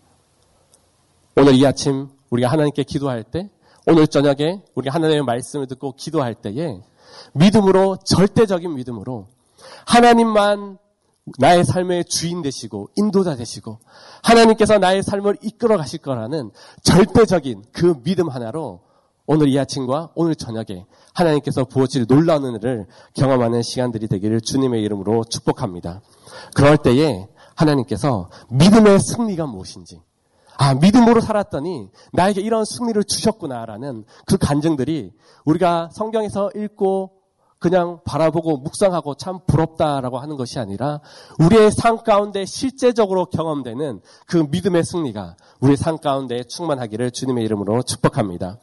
오늘 1.36 1.56
이 1.56 1.66
아침 1.66 2.10
우리가 2.30 2.50
하나님께 2.50 2.84
기도할 2.84 3.24
때 3.24 3.50
오늘 3.88 4.06
저녁에 4.08 4.62
우리가 4.76 4.94
하나님의 4.94 5.24
말씀을 5.24 5.66
듣고 5.66 5.96
기도할 5.96 6.36
때에 6.36 6.80
믿음으로 7.34 7.98
절대적인 8.06 8.76
믿음으로 8.76 9.28
하나님만 9.88 10.78
나의 11.40 11.66
삶의 11.66 12.06
주인 12.06 12.44
되시고 12.44 12.90
인도자 12.96 13.36
되시고 13.36 13.80
하나님께서 14.22 14.78
나의 14.78 15.02
삶을 15.02 15.38
이끌어 15.42 15.78
가실 15.78 16.00
거라는 16.00 16.52
절대적인 16.84 17.64
그 17.72 18.00
믿음 18.04 18.30
하나로 18.30 18.82
오늘 19.26 19.48
이 19.50 19.60
아침과 19.60 20.12
오늘 20.16 20.36
저녁에 20.36 20.86
하나님께서 21.14 21.66
부어질 21.66 22.08
놀라운 22.08 22.46
은혜를 22.46 22.88
경험하는 23.16 23.62
시간들이 23.62 24.08
되기를 24.08 24.42
주님의 24.42 24.82
이름으로 24.84 25.24
축복합니다. 25.26 26.02
그럴 26.56 26.78
때에 26.78 27.28
하나님께서 27.56 28.30
믿음의 28.50 29.00
승리가 29.00 29.46
무엇인지 29.46 30.02
아, 30.58 30.76
믿음으로 30.76 31.22
살았더니 31.22 31.90
나에게 32.14 32.42
이런 32.42 32.66
승리를 32.66 33.04
주셨구나라는 33.04 34.06
그 34.26 34.38
간증들이 34.38 35.12
우리가 35.46 35.90
성경에서 35.92 36.52
읽고 36.56 37.22
그냥 37.58 38.00
바라보고 38.06 38.58
묵상하고 38.58 39.16
참 39.16 39.40
부럽다라고 39.46 40.18
하는 40.18 40.36
것이 40.36 40.60
아니라 40.60 41.00
우리의 41.40 41.72
삶 41.72 41.98
가운데 41.98 42.44
실제적으로 42.46 43.26
경험되는 43.26 44.02
그 44.26 44.48
믿음의 44.50 44.84
승리가 44.84 45.36
우리의 45.60 45.78
삶 45.78 46.00
가운데 46.00 46.44
충만하기를 46.44 47.12
주님의 47.12 47.46
이름으로 47.46 47.84
축복합니다. 47.84 48.58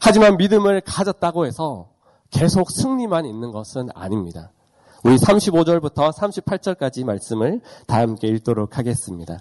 하지만 0.00 0.36
믿음을 0.36 0.80
가졌다고 0.80 1.46
해서 1.46 1.88
계속 2.30 2.70
승리만 2.70 3.26
있는 3.26 3.52
것은 3.52 3.88
아닙니다. 3.94 4.50
우리 5.04 5.16
35절부터 5.16 6.14
38절까지 6.14 7.04
말씀을 7.04 7.60
다 7.86 7.98
함께 7.98 8.26
읽도록 8.28 8.78
하겠습니다. 8.78 9.38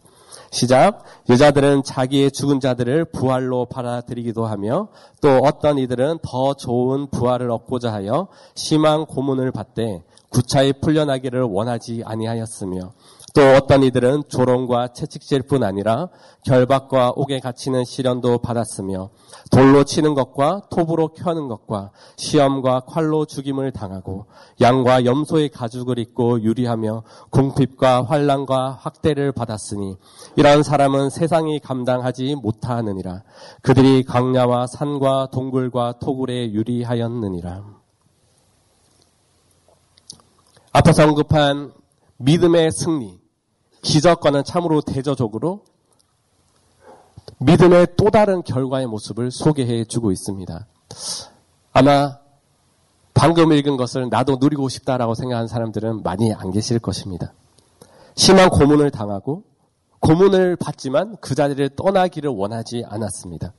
시작. 0.52 1.04
여자들은 1.30 1.84
자기의 1.84 2.32
죽은 2.32 2.60
자들을 2.60 3.06
부활로 3.06 3.66
받아들이기도 3.66 4.46
하며 4.46 4.90
또 5.22 5.38
어떤 5.42 5.78
이들은 5.78 6.20
더 6.22 6.54
좋은 6.54 7.08
부활을 7.10 7.50
얻고자 7.50 7.94
하여 7.94 8.28
심한 8.56 9.06
고문을 9.06 9.52
받되 9.52 10.04
구차히 10.30 10.74
풀려나기를 10.74 11.44
원하지 11.44 12.04
아니하였으며 12.06 12.92
또 13.34 13.42
어떤 13.56 13.82
이들은 13.82 14.26
조롱과 14.28 14.90
채찍질 14.94 15.42
뿐 15.44 15.64
아니라 15.64 16.10
결박과 16.46 17.14
옥에 17.16 17.40
갇히는 17.40 17.84
시련도 17.84 18.38
받았으며 18.38 19.10
돌로 19.52 19.84
치는 19.84 20.14
것과 20.14 20.68
톱으로 20.70 21.10
켜는 21.10 21.48
것과 21.48 21.90
시험과 22.16 22.82
칼로 22.82 23.26
죽임을 23.26 23.72
당하고 23.72 24.28
양과 24.62 25.06
염소의 25.06 25.50
가죽을 25.50 25.98
입고 25.98 26.44
유리하며 26.44 27.04
궁핍과 27.32 28.04
환란과 28.04 28.78
학대를 28.80 29.32
받았으니 29.32 29.98
이러한 30.36 30.62
사람은 30.62 31.10
세상이 31.10 31.60
감당하지 31.60 32.36
못하느니라. 32.36 33.24
그들이 33.64 34.04
강야와 34.04 34.68
산과 34.68 35.30
동굴과 35.32 35.98
토굴에 36.00 36.52
유리하였느니라. 36.52 37.64
앞에서 40.72 41.04
언급한 41.06 41.74
믿음의 42.18 42.72
승리 42.72 43.23
기적과는 43.84 44.44
참으로 44.44 44.82
대저적으로 44.82 45.62
믿음의 47.40 47.88
또 47.98 48.10
다른 48.10 48.42
결과의 48.42 48.88
모습을 48.88 49.30
소개해 49.30 49.86
주고 49.86 50.12
있습니다. 50.12 50.66
아마 51.74 52.18
방금 53.14 53.52
읽은 53.52 53.78
것을 53.78 54.10
나도 54.10 54.38
누리고 54.40 54.70
싶다라고 54.70 55.14
생각하는 55.14 55.48
사람들은 55.48 56.02
많이 56.02 56.34
안 56.34 56.52
계실 56.52 56.80
것입니다. 56.80 57.34
심한 58.16 58.50
고문을 58.50 58.90
당하고 58.92 59.44
고문을 60.00 60.56
받지만 60.56 61.18
그 61.22 61.36
자리를 61.36 61.70
떠나기를 61.76 62.30
원하지 62.30 62.86
않았습니다. 62.88 63.54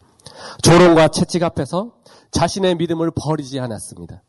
조롱과 0.63 1.09
채찍 1.09 1.43
앞에서 1.43 1.93
자신의 2.31 2.77
믿음을 2.77 3.11
버리지 3.15 3.61
않았습니다. 3.61 4.23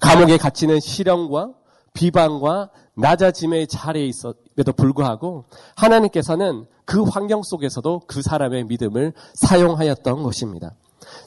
감옥에 0.00 0.36
갇히는 0.36 0.80
시련과 0.80 1.52
비방과 1.94 2.70
낮아짐의 2.96 3.68
자리에 3.68 4.06
있었에도 4.06 4.72
불구하고 4.76 5.44
하나님께서는 5.76 6.66
그 6.84 7.02
환경 7.02 7.42
속에서도 7.42 8.02
그 8.06 8.20
사람의 8.20 8.64
믿음을 8.64 9.12
사용하였던 9.34 10.22
것입니다. 10.22 10.74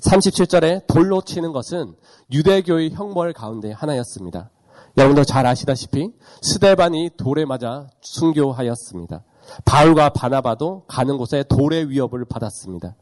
37절에 0.02 0.88
돌로 0.88 1.22
치는 1.22 1.52
것은 1.52 1.96
유대교의 2.32 2.92
형벌 2.92 3.34
가운데 3.34 3.72
하나였습니다. 3.72 4.50
여러분도 4.98 5.24
잘 5.24 5.46
아시다시피 5.46 6.12
스데반이 6.42 7.12
돌에 7.18 7.46
맞아 7.46 7.88
순교하였습니다. 8.02 9.24
바울과 9.64 10.10
바나바도 10.10 10.84
가는 10.88 11.18
곳에 11.18 11.44
돌의 11.44 11.90
위협을 11.90 12.26
받았습니다. 12.26 12.96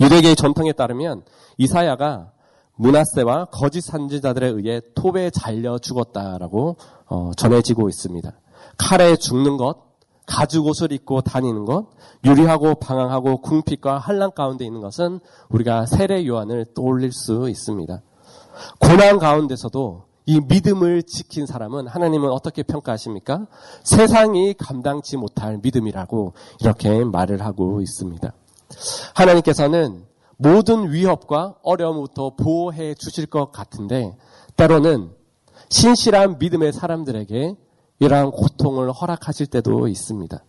유대계의 0.00 0.36
전통에 0.36 0.72
따르면 0.72 1.22
이사야가 1.58 2.32
문하세와 2.76 3.46
거짓 3.46 3.82
산지자들에 3.82 4.48
의해 4.48 4.80
톱에 4.94 5.30
잘려 5.30 5.78
죽었다라고 5.78 6.76
어, 7.06 7.30
전해지고 7.36 7.88
있습니다. 7.88 8.32
칼에 8.78 9.16
죽는 9.16 9.56
것, 9.56 9.76
가죽 10.26 10.66
옷을 10.66 10.92
입고 10.92 11.20
다니는 11.20 11.64
것, 11.64 11.88
유리하고 12.24 12.76
방황하고 12.76 13.40
궁핍과 13.42 13.98
한란 13.98 14.32
가운데 14.32 14.64
있는 14.64 14.80
것은 14.80 15.20
우리가 15.50 15.86
세례 15.86 16.26
요한을 16.26 16.66
떠올릴 16.74 17.12
수 17.12 17.48
있습니다. 17.48 18.02
고난 18.78 19.18
가운데서도 19.18 20.04
이 20.26 20.40
믿음을 20.40 21.02
지킨 21.02 21.46
사람은 21.46 21.88
하나님은 21.88 22.30
어떻게 22.30 22.62
평가하십니까? 22.62 23.46
세상이 23.82 24.54
감당치 24.54 25.16
못할 25.16 25.58
믿음이라고 25.62 26.34
이렇게 26.60 27.04
말을 27.04 27.42
하고 27.44 27.80
있습니다. 27.80 28.32
하나님께서는 29.14 30.04
모든 30.42 30.90
위협과 30.90 31.54
어려움부터 31.62 32.34
보호해 32.34 32.94
주실 32.94 33.26
것 33.26 33.52
같은데 33.52 34.16
때로는 34.56 35.12
신실한 35.68 36.38
믿음의 36.38 36.72
사람들에게 36.72 37.56
이러한 38.00 38.32
고통을 38.32 38.90
허락하실 38.90 39.46
때도 39.46 39.86
있습니다. 39.86 40.44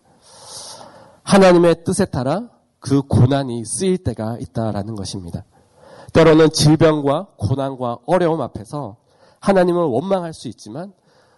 하나님의 1.22 1.84
뜻에 1.84 2.06
따라 2.06 2.50
그 2.80 3.02
고난이 3.02 3.64
쓰일 3.64 3.98
때가 3.98 4.36
있다라는 4.40 4.96
것입니다. 4.96 5.44
때로는 6.12 6.50
질병과 6.50 7.28
고난과 7.38 7.98
어려움 8.06 8.40
앞에서 8.40 8.96
하나님을 9.38 9.84
원망할 9.84 10.34
수 10.34 10.48
있지만 10.48 10.92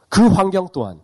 그 0.09 0.27
환경 0.27 0.69
또한 0.73 1.01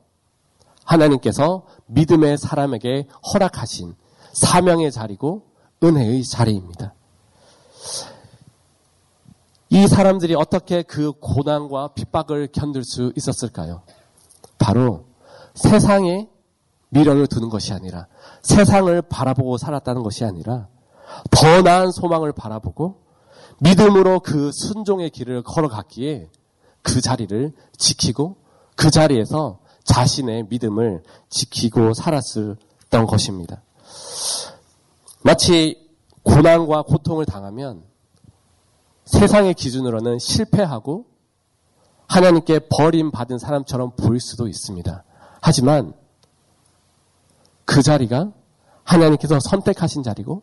하나님께서 0.84 1.66
믿음의 1.86 2.38
사람에게 2.38 3.08
허락하신 3.32 3.94
사명의 4.32 4.90
자리고 4.90 5.42
은혜의 5.82 6.24
자리입니다. 6.24 6.94
이 9.70 9.86
사람들이 9.88 10.34
어떻게 10.34 10.82
그 10.82 11.12
고난과 11.12 11.94
핍박을 11.94 12.48
견딜 12.52 12.84
수 12.84 13.12
있었을까요? 13.16 13.82
바로 14.58 15.06
세상에 15.54 16.28
미련을 16.90 17.26
두는 17.26 17.48
것이 17.48 17.72
아니라 17.72 18.06
세상을 18.42 19.00
바라보고 19.02 19.56
살았다는 19.56 20.02
것이 20.02 20.24
아니라 20.24 20.68
더 21.30 21.62
나은 21.62 21.90
소망을 21.90 22.32
바라보고 22.32 23.00
믿음으로 23.60 24.20
그 24.20 24.50
순종의 24.52 25.10
길을 25.10 25.42
걸어갔기에 25.42 26.28
그 26.82 27.00
자리를 27.00 27.52
지키고 27.76 28.36
그 28.76 28.90
자리에서 28.90 29.58
자신의 29.84 30.46
믿음을 30.48 31.02
지키고 31.30 31.94
살았었던 31.94 33.06
것입니다. 33.06 33.62
마치 35.22 35.78
고난과 36.22 36.82
고통을 36.82 37.24
당하면 37.26 37.82
세상의 39.04 39.54
기준으로는 39.54 40.18
실패하고 40.18 41.06
하나님께 42.08 42.68
버림받은 42.70 43.38
사람처럼 43.38 43.92
보일 43.96 44.20
수도 44.20 44.46
있습니다. 44.46 45.04
하지만 45.40 45.94
그 47.64 47.82
자리가 47.82 48.32
하나님께서 48.84 49.38
선택하신 49.40 50.02
자리고 50.02 50.42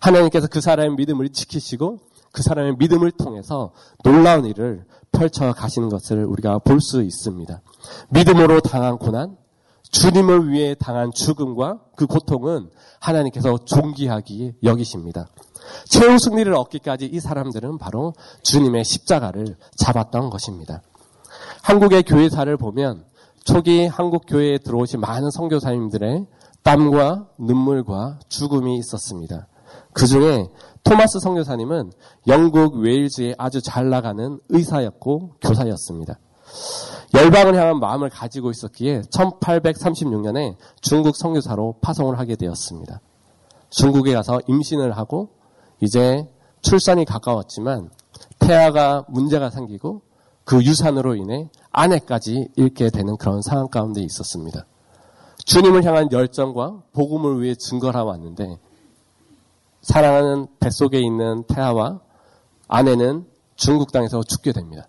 하나님께서 0.00 0.48
그 0.48 0.60
사람의 0.60 0.96
믿음을 0.96 1.28
지키시고 1.30 1.98
그 2.32 2.42
사람의 2.42 2.76
믿음을 2.78 3.10
통해서 3.10 3.72
놀라운 4.02 4.46
일을 4.46 4.84
펼쳐 5.12 5.52
가시는 5.52 5.88
것을 5.88 6.24
우리가 6.24 6.60
볼 6.60 6.80
수 6.80 7.02
있습니다. 7.02 7.60
믿음으로 8.10 8.60
당한 8.60 8.98
고난, 8.98 9.36
주님을 9.90 10.50
위해 10.50 10.74
당한 10.74 11.10
죽음과 11.12 11.80
그 11.96 12.06
고통은 12.06 12.70
하나님께서 13.00 13.58
존귀하기 13.64 14.54
여기십니다. 14.62 15.28
최후 15.88 16.18
승리를 16.18 16.52
얻기까지 16.52 17.06
이 17.06 17.20
사람들은 17.20 17.78
바로 17.78 18.14
주님의 18.42 18.84
십자가를 18.84 19.56
잡았던 19.76 20.30
것입니다. 20.30 20.82
한국의 21.62 22.02
교회사를 22.04 22.56
보면 22.56 23.04
초기 23.44 23.86
한국 23.86 24.24
교회에 24.26 24.58
들어오신 24.58 25.00
많은 25.00 25.30
선교사님들의 25.30 26.26
땀과 26.62 27.28
눈물과 27.38 28.20
죽음이 28.28 28.76
있었습니다. 28.78 29.46
그 29.92 30.06
중에 30.06 30.46
토마스 30.84 31.20
선교사님은 31.20 31.92
영국 32.26 32.76
웨일즈에 32.76 33.34
아주 33.38 33.60
잘 33.60 33.90
나가는 33.90 34.38
의사였고 34.48 35.36
교사였습니다. 35.40 36.18
열방을 37.14 37.56
향한 37.56 37.80
마음을 37.80 38.08
가지고 38.08 38.50
있었기에 38.50 39.02
1836년에 39.02 40.56
중국 40.80 41.16
선교사로 41.16 41.76
파송을 41.80 42.18
하게 42.18 42.36
되었습니다. 42.36 43.00
중국에 43.70 44.14
가서 44.14 44.40
임신을 44.46 44.96
하고 44.96 45.30
이제 45.80 46.28
출산이 46.62 47.04
가까웠지만 47.04 47.90
태아가 48.38 49.04
문제가 49.08 49.50
생기고 49.50 50.02
그 50.44 50.62
유산으로 50.64 51.14
인해 51.14 51.48
아내까지 51.70 52.48
잃게 52.56 52.90
되는 52.90 53.16
그런 53.16 53.42
상황 53.42 53.68
가운데 53.68 54.00
있었습니다. 54.02 54.66
주님을 55.44 55.84
향한 55.84 56.10
열정과 56.12 56.82
복음을 56.92 57.42
위해 57.42 57.54
증거를 57.54 58.00
왔는데 58.00 58.58
사랑하는 59.82 60.48
뱃속에 60.58 61.00
있는 61.00 61.44
태아와 61.44 62.00
아내는 62.68 63.26
중국 63.56 63.92
땅에서 63.92 64.22
죽게 64.22 64.52
됩니다. 64.52 64.86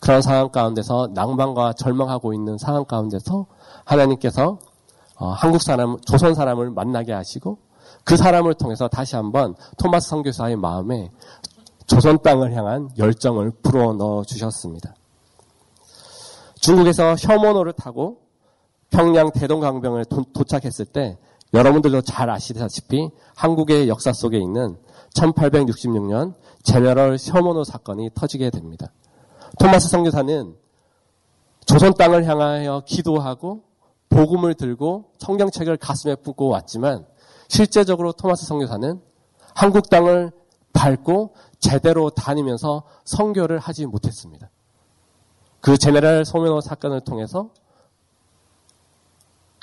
그런 0.00 0.22
상황 0.22 0.50
가운데서 0.50 1.10
낭만과 1.12 1.74
절망하고 1.74 2.32
있는 2.32 2.58
상황 2.58 2.84
가운데서 2.84 3.46
하나님께서 3.84 4.58
어, 5.16 5.28
한국 5.28 5.62
사람, 5.62 5.98
조선 6.00 6.34
사람을 6.34 6.70
만나게 6.70 7.12
하시고 7.12 7.58
그 8.04 8.16
사람을 8.16 8.54
통해서 8.54 8.88
다시 8.88 9.16
한번 9.16 9.54
토마스 9.78 10.08
선교사의 10.10 10.56
마음에 10.56 11.10
조선 11.86 12.20
땅을 12.22 12.54
향한 12.54 12.90
열정을 12.98 13.52
불어 13.62 13.92
넣어 13.92 14.24
주셨습니다. 14.24 14.94
중국에서 16.60 17.16
셔모노를 17.16 17.74
타고 17.74 18.18
평양 18.90 19.30
대동강병을 19.32 20.06
도착했을 20.32 20.86
때 20.86 21.18
여러분들도 21.52 22.02
잘 22.02 22.30
아시다시피 22.30 23.10
한국의 23.34 23.88
역사 23.88 24.12
속에 24.12 24.38
있는 24.38 24.76
1866년 25.14 26.34
제너럴 26.62 27.18
셔모노 27.18 27.64
사건이 27.64 28.10
터지게 28.14 28.50
됩니다. 28.50 28.88
토마스 29.58 29.88
선교사는 29.88 30.56
조선 31.66 31.94
땅을 31.94 32.26
향하여 32.26 32.82
기도하고 32.86 33.62
복음을 34.08 34.54
들고 34.54 35.12
성경책을 35.18 35.76
가슴에 35.76 36.14
품고 36.16 36.48
왔지만 36.48 37.06
실제적으로 37.48 38.12
토마스 38.12 38.46
선교사는 38.46 39.00
한국 39.54 39.88
땅을 39.88 40.32
밟고 40.72 41.34
제대로 41.60 42.10
다니면서 42.10 42.82
선교를 43.04 43.58
하지 43.58 43.86
못했습니다. 43.86 44.50
그 45.60 45.78
제네랄 45.78 46.24
소면호 46.24 46.60
사건을 46.60 47.00
통해서 47.00 47.50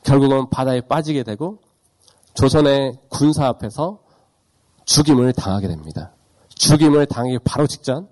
결국은 0.03 0.49
바다에 0.49 0.81
빠지게 0.81 1.23
되고 1.23 1.59
조선의 2.33 2.97
군사 3.09 3.45
앞에서 3.47 3.99
죽임을 4.85 5.33
당하게 5.33 5.67
됩니다. 5.67 6.13
죽임을 6.49 7.05
당하기 7.05 7.39
바로 7.39 7.67
직전 7.67 8.09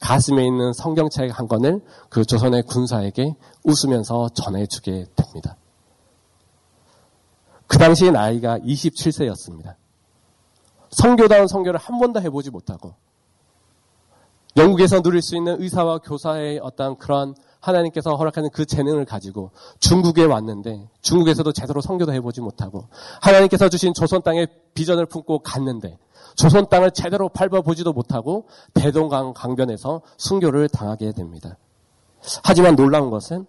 가슴에 0.00 0.46
있는 0.46 0.72
성경책 0.72 1.36
한 1.38 1.48
권을 1.48 1.80
그 2.08 2.24
조선의 2.24 2.62
군사에게 2.64 3.34
웃으면서 3.64 4.28
전해주게 4.30 5.06
됩니다. 5.16 5.56
그 7.66 7.78
당시 7.78 8.10
나이가 8.10 8.58
27세였습니다. 8.58 9.74
성교다운 10.90 11.48
성교를 11.48 11.78
한 11.78 11.98
번도 11.98 12.20
해보지 12.22 12.50
못하고 12.50 12.94
영국에서 14.56 15.02
누릴 15.02 15.20
수 15.22 15.36
있는 15.36 15.60
의사와 15.60 15.98
교사의 15.98 16.60
어떤 16.62 16.96
그런 16.96 17.34
하나님께서 17.60 18.14
허락하는 18.14 18.50
그 18.50 18.64
재능을 18.64 19.04
가지고 19.04 19.50
중국에 19.80 20.24
왔는데 20.24 20.88
중국에서도 21.00 21.52
제대로 21.52 21.80
성교도 21.80 22.12
해보지 22.12 22.40
못하고 22.40 22.88
하나님께서 23.20 23.68
주신 23.68 23.94
조선 23.94 24.22
땅에 24.22 24.46
비전을 24.74 25.06
품고 25.06 25.40
갔는데 25.40 25.98
조선 26.36 26.68
땅을 26.68 26.92
제대로 26.92 27.28
밟아보지도 27.28 27.92
못하고 27.92 28.46
대동강 28.74 29.34
강변에서 29.34 30.02
순교를 30.16 30.68
당하게 30.68 31.12
됩니다. 31.12 31.56
하지만 32.44 32.76
놀라운 32.76 33.10
것은 33.10 33.46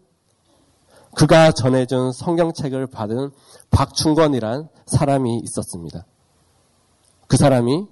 그가 1.16 1.52
전해준 1.52 2.12
성경책을 2.12 2.88
받은 2.88 3.32
박충건이란 3.72 4.70
사람이 4.86 5.42
있었습니다. 5.44 6.06
그 7.28 7.38
사람이 7.38 7.88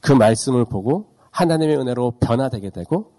그 0.00 0.12
말씀을 0.12 0.64
보고 0.64 1.06
하나님의 1.30 1.76
은혜로 1.78 2.12
변화되게 2.20 2.70
되고 2.70 3.12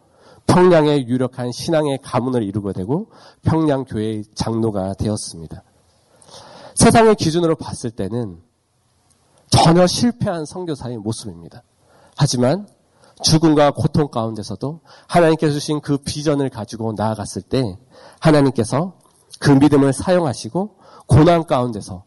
평양의 0.48 1.08
유력한 1.08 1.52
신앙의 1.52 2.00
가문을 2.02 2.44
이루게 2.44 2.74
되고 2.74 3.08
평양 3.42 3.84
교회의 3.84 4.24
장로가 4.36 4.94
되었습니다. 4.94 5.64
세상의 6.76 7.16
기준으로 7.16 7.56
봤을 7.56 7.92
때는 7.92 8.42
전혀 9.50 9.88
실패한 9.88 10.46
선교사의 10.46 10.98
모습입니다. 10.98 11.64
하지만 12.18 12.68
죽음과 13.24 13.72
고통 13.72 14.10
가운데서도 14.10 14.82
하나님께서 15.08 15.54
주신 15.54 15.80
그 15.80 15.98
비전을 15.98 16.50
가지고 16.50 16.94
나아갔을 16.94 17.42
때 17.42 17.78
하나님께서 18.20 18.98
그 19.40 19.52
믿음을 19.52 19.94
사용하시고 19.94 20.76
고난 21.08 21.46
가운데서 21.46 22.04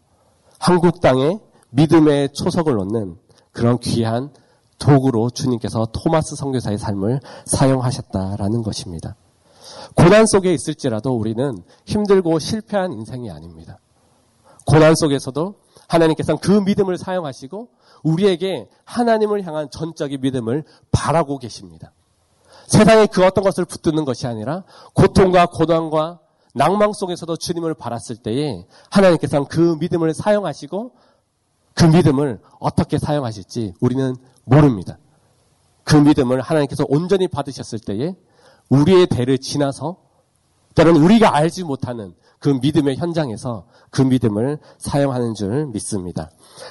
한국 0.58 1.00
땅에 1.00 1.38
믿음의 1.70 2.32
초석을 2.34 2.74
놓는 2.74 3.16
그런 3.52 3.78
귀한 3.78 4.30
도구로 4.78 5.30
주님께서 5.30 5.88
토마스 5.92 6.36
선교사의 6.36 6.78
삶을 6.78 7.20
사용하셨다라는 7.46 8.62
것입니다. 8.62 9.16
고난 9.94 10.26
속에 10.26 10.52
있을지라도 10.54 11.16
우리는 11.16 11.62
힘들고 11.86 12.38
실패한 12.38 12.92
인생이 12.92 13.30
아닙니다. 13.30 13.78
고난 14.66 14.94
속에서도 14.94 15.54
하나님께서는 15.88 16.38
그 16.40 16.52
믿음을 16.52 16.98
사용하시고 16.98 17.68
우리에게 18.02 18.68
하나님을 18.84 19.44
향한 19.46 19.68
전적인 19.70 20.20
믿음을 20.20 20.64
바라고 20.92 21.38
계십니다. 21.38 21.92
세상에 22.66 23.06
그 23.06 23.24
어떤 23.24 23.42
것을 23.44 23.64
붙드는 23.64 24.04
것이 24.04 24.26
아니라 24.26 24.64
고통과 24.92 25.46
고난과 25.46 26.20
낭망 26.54 26.92
속에서도 26.92 27.36
주님을 27.36 27.74
바랐을 27.74 28.16
때에 28.22 28.66
하나님께서는 28.90 29.46
그 29.46 29.76
믿음을 29.80 30.12
사용하시고 30.12 30.92
그 31.78 31.84
믿음을 31.84 32.40
어떻게 32.58 32.98
사용하실지 32.98 33.74
우리는 33.80 34.16
모릅니다. 34.44 34.98
그 35.84 35.94
믿음을 35.94 36.40
하나님께서 36.40 36.84
온전히 36.88 37.28
받으셨을 37.28 37.78
때에 37.78 38.16
우리의 38.68 39.06
대를 39.06 39.38
지나서 39.38 39.96
때로는 40.74 41.00
우리가 41.00 41.36
알지 41.36 41.62
못하는 41.62 42.14
그 42.40 42.48
믿음의 42.48 42.96
현장에서 42.96 43.66
그 43.90 44.02
믿음을 44.02 44.58
사용하는 44.78 45.34
줄 45.34 45.66
믿습니다. 45.66 46.30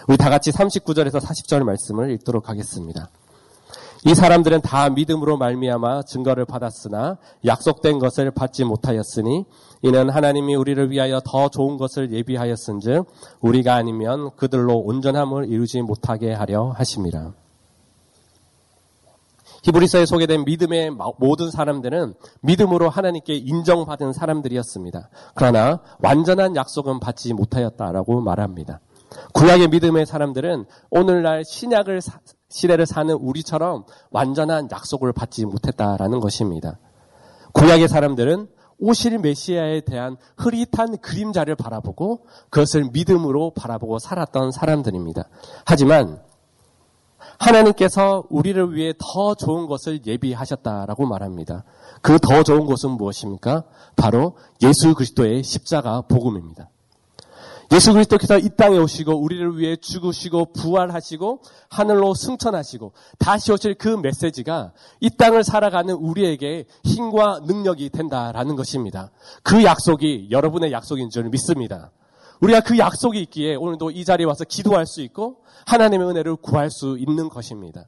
우리 0.10 0.18
다 0.18 0.30
같이 0.30 0.52
39절에서 0.52 1.22
40절 1.22 1.64
말씀을 1.64 2.12
읽도록 2.12 2.50
하겠습니다. 2.50 3.10
이 4.08 4.16
사람들은 4.16 4.62
다 4.62 4.90
믿음으로 4.90 5.36
말미암아 5.36 6.04
증거를 6.04 6.46
받았으나 6.46 7.18
약속된 7.44 8.00
것을 8.00 8.32
받지 8.32 8.64
못하였으니 8.64 9.44
이는 9.82 10.10
하나님이 10.10 10.56
우리를 10.56 10.92
위하여 10.92 11.20
더 11.26 11.50
좋은 11.50 11.76
것을 11.76 12.14
예비하였은즉 12.14 13.06
우리가 13.42 13.76
아니면 13.76 14.32
그들로 14.38 14.78
온전함을 14.78 15.50
이루지 15.50 15.82
못하게 15.82 16.32
하려 16.32 16.70
하심이라. 16.70 17.34
히브리서에 19.64 20.06
소개된 20.06 20.46
믿음의 20.46 20.92
모든 21.18 21.52
사람들은 21.52 22.14
믿음으로 22.44 22.88
하나님께 22.88 23.36
인정받은 23.36 24.14
사람들이었습니다. 24.14 25.10
그러나 25.36 25.82
완전한 26.02 26.56
약속은 26.56 27.02
받지 27.02 27.34
못하였다라고 27.34 28.22
말합니다. 28.22 28.80
구약의 29.34 29.68
믿음의 29.68 30.06
사람들은 30.06 30.66
오늘날 30.92 31.44
신약을 31.44 32.00
시대를 32.50 32.86
사는 32.86 33.14
우리처럼 33.14 33.86
완전한 34.10 34.70
약속을 34.72 35.14
받지 35.14 35.46
못했다라는 35.46 36.20
것입니다. 36.20 36.80
구약의 37.54 37.88
사람들은 37.88 38.48
오실 38.80 39.18
메시아에 39.20 39.82
대한 39.82 40.18
흐릿한 40.38 40.98
그림자를 40.98 41.56
바라보고 41.56 42.26
그것을 42.50 42.90
믿음으로 42.92 43.52
바라보고 43.56 44.00
살았던 44.00 44.52
사람들입니다. 44.52 45.24
하지만 45.66 46.22
하나님께서 47.40 48.24
우리를 48.30 48.76
위해 48.76 48.94
더 48.98 49.36
좋은 49.36 49.68
것을 49.68 50.06
예비하셨다라고 50.06 51.06
말합니다. 51.06 51.64
그 52.02 52.20
더 52.20 52.44
좋은 52.44 52.66
것은 52.66 52.92
무엇입니까? 52.92 53.64
바로 53.96 54.38
예수 54.62 54.94
그리스도의 54.94 55.44
십자가 55.44 56.02
복음입니다. 56.02 56.70
예수 57.74 57.92
그리스도께서 57.92 58.38
이 58.38 58.50
땅에 58.56 58.78
오시고 58.78 59.22
우리를 59.22 59.58
위해 59.58 59.76
죽으시고 59.76 60.54
부활하시고 60.54 61.42
하늘로 61.70 62.14
승천하시고 62.14 62.94
다시 63.20 63.52
오실 63.52 63.76
그 63.76 63.90
메시지가 63.90 64.72
이 65.02 65.10
땅을 65.10 65.44
살아가는 65.44 65.94
우리에게 65.94 66.66
힘과 66.86 67.42
능력이 67.46 67.90
된다라는 67.90 68.56
것입니다. 68.56 69.12
그 69.44 69.66
약속이 69.66 70.30
여러분의 70.32 70.72
약속인 70.72 71.10
줄 71.10 71.30
믿습니다. 71.30 71.92
우리가 72.40 72.62
그 72.62 72.78
약속이 72.78 73.20
있기에 73.24 73.56
오늘도 73.56 73.92
이 73.92 74.06
자리에 74.06 74.26
와서 74.26 74.46
기도할 74.46 74.86
수 74.86 75.02
있고 75.02 75.38
하나님의 75.66 76.08
은혜를 76.08 76.38
구할 76.38 76.72
수 76.72 76.98
있는 76.98 77.28
것입니다. 77.28 77.88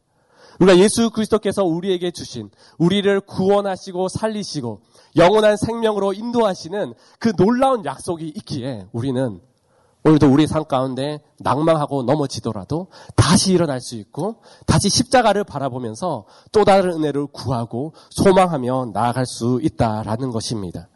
우리가 0.59 0.77
예수 0.77 1.09
그리스도께서 1.09 1.63
우리에게 1.63 2.11
주신 2.11 2.49
우리를 2.77 3.21
구원하시고 3.21 4.09
살리시고 4.09 4.81
영원한 5.15 5.55
생명으로 5.55 6.11
인도하시는 6.11 6.93
그 7.17 7.33
놀라운 7.37 7.85
약속이 7.85 8.27
있기에 8.27 8.87
우리는 8.91 9.39
오늘도 10.05 10.31
우리 10.31 10.47
삶 10.47 10.63
가운데 10.63 11.19
낭망하고 11.39 12.03
넘어지더라도 12.03 12.87
다시 13.15 13.53
일어날 13.53 13.81
수 13.81 13.95
있고 13.95 14.41
다시 14.65 14.89
십자가를 14.89 15.43
바라보면서 15.43 16.25
또 16.51 16.63
다른 16.63 16.91
은혜를 16.91 17.27
구하고 17.27 17.93
소망하며 18.11 18.91
나아갈 18.93 19.25
수 19.25 19.59
있다라는 19.61 20.31
것입니다. 20.31 20.87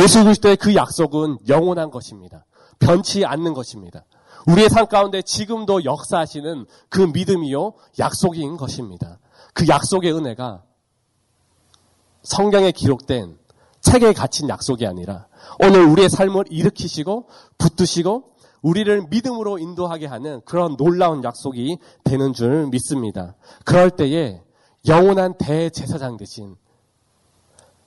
예수 0.00 0.22
그리스도의 0.22 0.56
그 0.56 0.74
약속은 0.74 1.38
영원한 1.48 1.90
것입니다. 1.90 2.46
변치 2.78 3.24
않는 3.24 3.54
것입니다. 3.54 4.04
우리의 4.46 4.68
삶 4.68 4.86
가운데 4.86 5.22
지금도 5.22 5.84
역사하시는 5.84 6.66
그 6.88 7.00
믿음이요 7.00 7.74
약속인 7.98 8.56
것입니다. 8.56 9.18
그 9.54 9.68
약속의 9.68 10.12
은혜가 10.12 10.62
성경에 12.22 12.70
기록된 12.70 13.36
책에 13.82 14.12
갇힌 14.12 14.48
약속이 14.48 14.86
아니라 14.86 15.26
오늘 15.62 15.84
우리의 15.84 16.08
삶을 16.08 16.44
일으키시고 16.50 17.28
붙드시고 17.58 18.32
우리를 18.62 19.08
믿음으로 19.10 19.58
인도하게 19.58 20.06
하는 20.06 20.40
그런 20.44 20.76
놀라운 20.76 21.22
약속이 21.22 21.78
되는 22.04 22.32
줄 22.32 22.68
믿습니다. 22.68 23.34
그럴 23.64 23.90
때에 23.90 24.40
영원한 24.86 25.34
대제사장 25.36 26.16
되신 26.16 26.56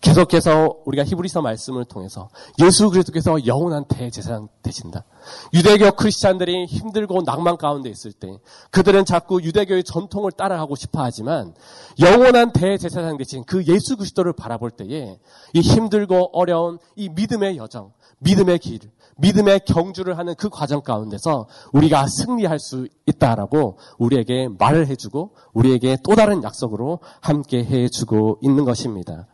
계속해서 0.06 0.82
우리가 0.86 1.04
히브리서 1.04 1.42
말씀을 1.42 1.86
통해서 1.86 2.30
예수 2.62 2.92
그리스도께서 2.92 3.48
영원한 3.48 3.86
대제사장 3.86 4.50
되신다. 4.62 5.04
유대교 5.52 5.94
크리스찬들이 5.94 6.66
힘들고 6.68 7.24
낭만 7.24 7.58
가운데 7.58 7.90
있을 7.90 8.14
때 8.14 8.38
그들은 8.70 9.06
자꾸 9.06 9.42
유대교의 9.42 9.84
전통을 9.84 10.32
따라가고 10.34 10.76
싶어 10.76 11.02
하지만 11.02 11.56
영원한 12.00 12.54
대제사장 12.54 13.18
되신 13.18 13.46
그 13.46 13.66
예수 13.66 13.98
그리스도를 13.98 14.34
바라볼 14.34 14.70
때에 14.70 15.18
이 15.54 15.60
힘들고 15.60 16.30
어려운 16.34 16.78
이 16.96 17.10
믿음의 17.10 17.58
여정, 17.58 17.92
믿음의 18.20 18.60
길, 18.60 18.82
믿음의 19.18 19.62
경주를 19.66 20.20
하는 20.20 20.36
그 20.36 20.50
과정 20.50 20.82
가운데서 20.82 21.48
우리가 21.74 22.06
승리할 22.06 22.60
수 22.60 22.88
있다라고 23.08 23.80
우리에게 23.98 24.50
말을 24.60 24.86
해주고 24.86 25.32
우리에게 25.54 25.98
또 26.04 26.14
다른 26.14 26.44
약속으로 26.44 27.00
함께 27.22 27.66
해주고 27.66 28.38
있는 28.44 28.66
것입니다. 28.66 29.26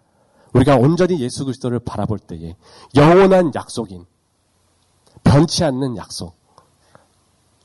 우리가 0.54 0.76
온전히 0.76 1.20
예수 1.20 1.46
그리스도를 1.46 1.80
바라볼 1.80 2.20
때에 2.20 2.56
영원한 2.96 3.52
약속인 3.56 4.06
변치 5.24 5.64
않는 5.64 5.98
약속. 5.98 6.36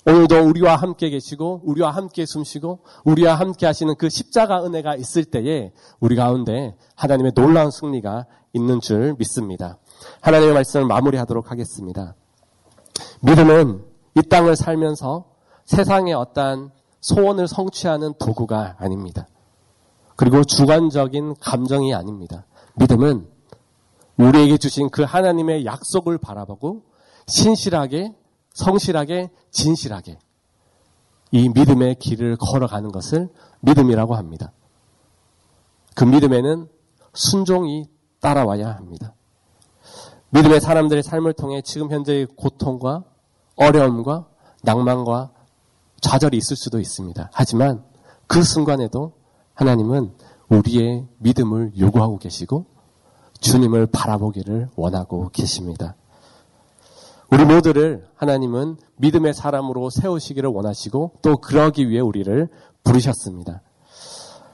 오늘도 0.08 0.44
우리와 0.44 0.76
함께 0.76 1.10
계시고 1.10 1.62
우리와 1.64 1.90
함께 1.90 2.26
숨쉬고 2.26 2.78
우리와 3.04 3.34
함께 3.34 3.66
하시는 3.66 3.92
그 3.96 4.08
십자가 4.08 4.64
은혜가 4.64 4.94
있을 4.94 5.24
때에 5.24 5.72
우리 5.98 6.14
가운데 6.14 6.76
하나님의 6.94 7.32
놀라운 7.32 7.72
승리가 7.72 8.26
있는 8.52 8.80
줄 8.80 9.16
믿습니다. 9.18 9.78
하나님의 10.20 10.54
말씀을 10.54 10.86
마무리하도록 10.86 11.50
하겠습니다. 11.50 12.14
믿음은 13.22 13.84
이 14.14 14.22
땅을 14.22 14.54
살면서 14.54 15.24
세상의 15.64 16.14
어떠한 16.14 16.70
소원을 17.00 17.48
성취하는 17.48 18.14
도구가 18.18 18.76
아닙니다. 18.78 19.26
그리고 20.14 20.44
주관적인 20.44 21.34
감정이 21.40 21.94
아닙니다. 21.94 22.46
믿음은 22.76 23.28
우리에게 24.16 24.56
주신 24.56 24.88
그 24.88 25.02
하나님의 25.02 25.66
약속을 25.66 26.18
바라보고 26.18 26.84
신실하게, 27.26 28.14
성실하게, 28.54 29.30
진실하게 29.50 30.18
이 31.32 31.48
믿음의 31.48 31.96
길을 31.96 32.36
걸어가는 32.36 32.92
것을 32.92 33.28
믿음이라고 33.60 34.14
합니다. 34.14 34.52
그 35.94 36.04
믿음에는 36.04 36.68
순종이 37.14 37.88
따라와야 38.20 38.74
합니다. 38.74 39.14
믿음의 40.30 40.60
사람들의 40.60 41.02
삶을 41.02 41.32
통해 41.34 41.62
지금 41.62 41.90
현재의 41.90 42.26
고통과 42.36 43.04
어려움과 43.56 44.26
낭만과 44.62 45.30
좌절이 46.00 46.36
있을 46.36 46.56
수도 46.56 46.78
있습니다. 46.78 47.30
하지만 47.32 47.84
그 48.26 48.42
순간에도 48.42 49.14
하나님은 49.54 50.12
우리의 50.48 51.06
믿음을 51.18 51.72
요구하고 51.78 52.18
계시고 52.18 52.66
주님을 53.40 53.86
바라보기를 53.86 54.68
원하고 54.76 55.28
계십니다. 55.30 55.96
우리 57.30 57.44
모두를 57.44 58.06
하나님은 58.14 58.76
믿음의 58.96 59.34
사람으로 59.34 59.90
세우시기를 59.90 60.48
원하시고 60.48 61.18
또 61.22 61.36
그러기 61.38 61.88
위해 61.88 62.00
우리를 62.00 62.48
부르셨습니다. 62.84 63.62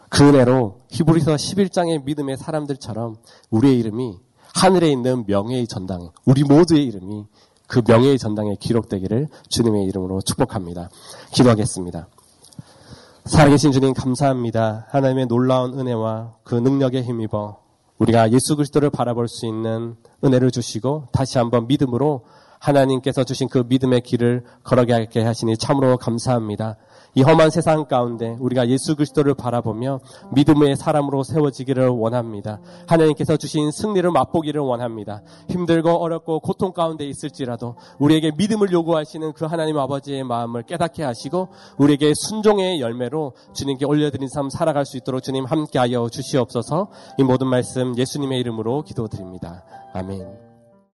그 0.08 0.28
은혜로 0.28 0.80
히브리서 0.90 1.34
11장의 1.34 2.04
믿음의 2.04 2.36
사람들처럼 2.38 3.16
우리의 3.50 3.78
이름이 3.78 4.18
하늘에 4.54 4.90
있는 4.90 5.24
명예의 5.26 5.66
전당, 5.66 6.10
우리 6.24 6.44
모두의 6.44 6.84
이름이 6.84 7.26
그 7.66 7.82
명예의 7.86 8.18
전당에 8.18 8.56
기록되기를 8.60 9.28
주님의 9.48 9.84
이름으로 9.86 10.20
축복합니다. 10.20 10.90
기도하겠습니다. 11.32 12.08
살아계신 13.24 13.70
주님 13.70 13.94
감사합니다. 13.94 14.86
하나님의 14.90 15.26
놀라운 15.26 15.78
은혜와 15.78 16.34
그 16.42 16.56
능력에 16.56 17.02
힘입어 17.02 17.60
우리가 17.98 18.32
예수 18.32 18.56
그리스도를 18.56 18.90
바라볼 18.90 19.28
수 19.28 19.46
있는 19.46 19.94
은혜를 20.24 20.50
주시고 20.50 21.06
다시 21.12 21.38
한번 21.38 21.68
믿음으로 21.68 22.24
하나님께서 22.58 23.22
주신 23.22 23.48
그 23.48 23.64
믿음의 23.68 24.00
길을 24.00 24.44
걸어가게 24.64 25.22
하시니 25.22 25.56
참으로 25.56 25.98
감사합니다. 25.98 26.76
이 27.14 27.22
험한 27.22 27.50
세상 27.50 27.86
가운데 27.86 28.36
우리가 28.40 28.68
예수 28.68 28.96
그리스도를 28.96 29.34
바라보며 29.34 30.00
믿음의 30.34 30.76
사람으로 30.76 31.22
세워지기를 31.22 31.88
원합니다. 31.88 32.60
하나님께서 32.86 33.36
주신 33.36 33.70
승리를 33.70 34.10
맛보기를 34.10 34.60
원합니다. 34.60 35.22
힘들고 35.50 35.90
어렵고 35.90 36.40
고통 36.40 36.72
가운데 36.72 37.04
있을지라도 37.06 37.76
우리에게 37.98 38.32
믿음을 38.36 38.72
요구하시는 38.72 39.32
그 39.34 39.44
하나님 39.44 39.78
아버지의 39.78 40.24
마음을 40.24 40.62
깨닫게 40.62 41.02
하시고 41.02 41.48
우리에게 41.78 42.12
순종의 42.14 42.80
열매로 42.80 43.34
주님께 43.52 43.84
올려드린 43.84 44.28
삶 44.28 44.48
살아갈 44.48 44.86
수 44.86 44.96
있도록 44.96 45.22
주님 45.22 45.44
함께하여 45.44 46.08
주시옵소서 46.08 46.88
이 47.18 47.22
모든 47.22 47.48
말씀 47.48 47.96
예수님의 47.96 48.40
이름으로 48.40 48.82
기도드립니다. 48.82 49.64
아멘. 49.92 50.41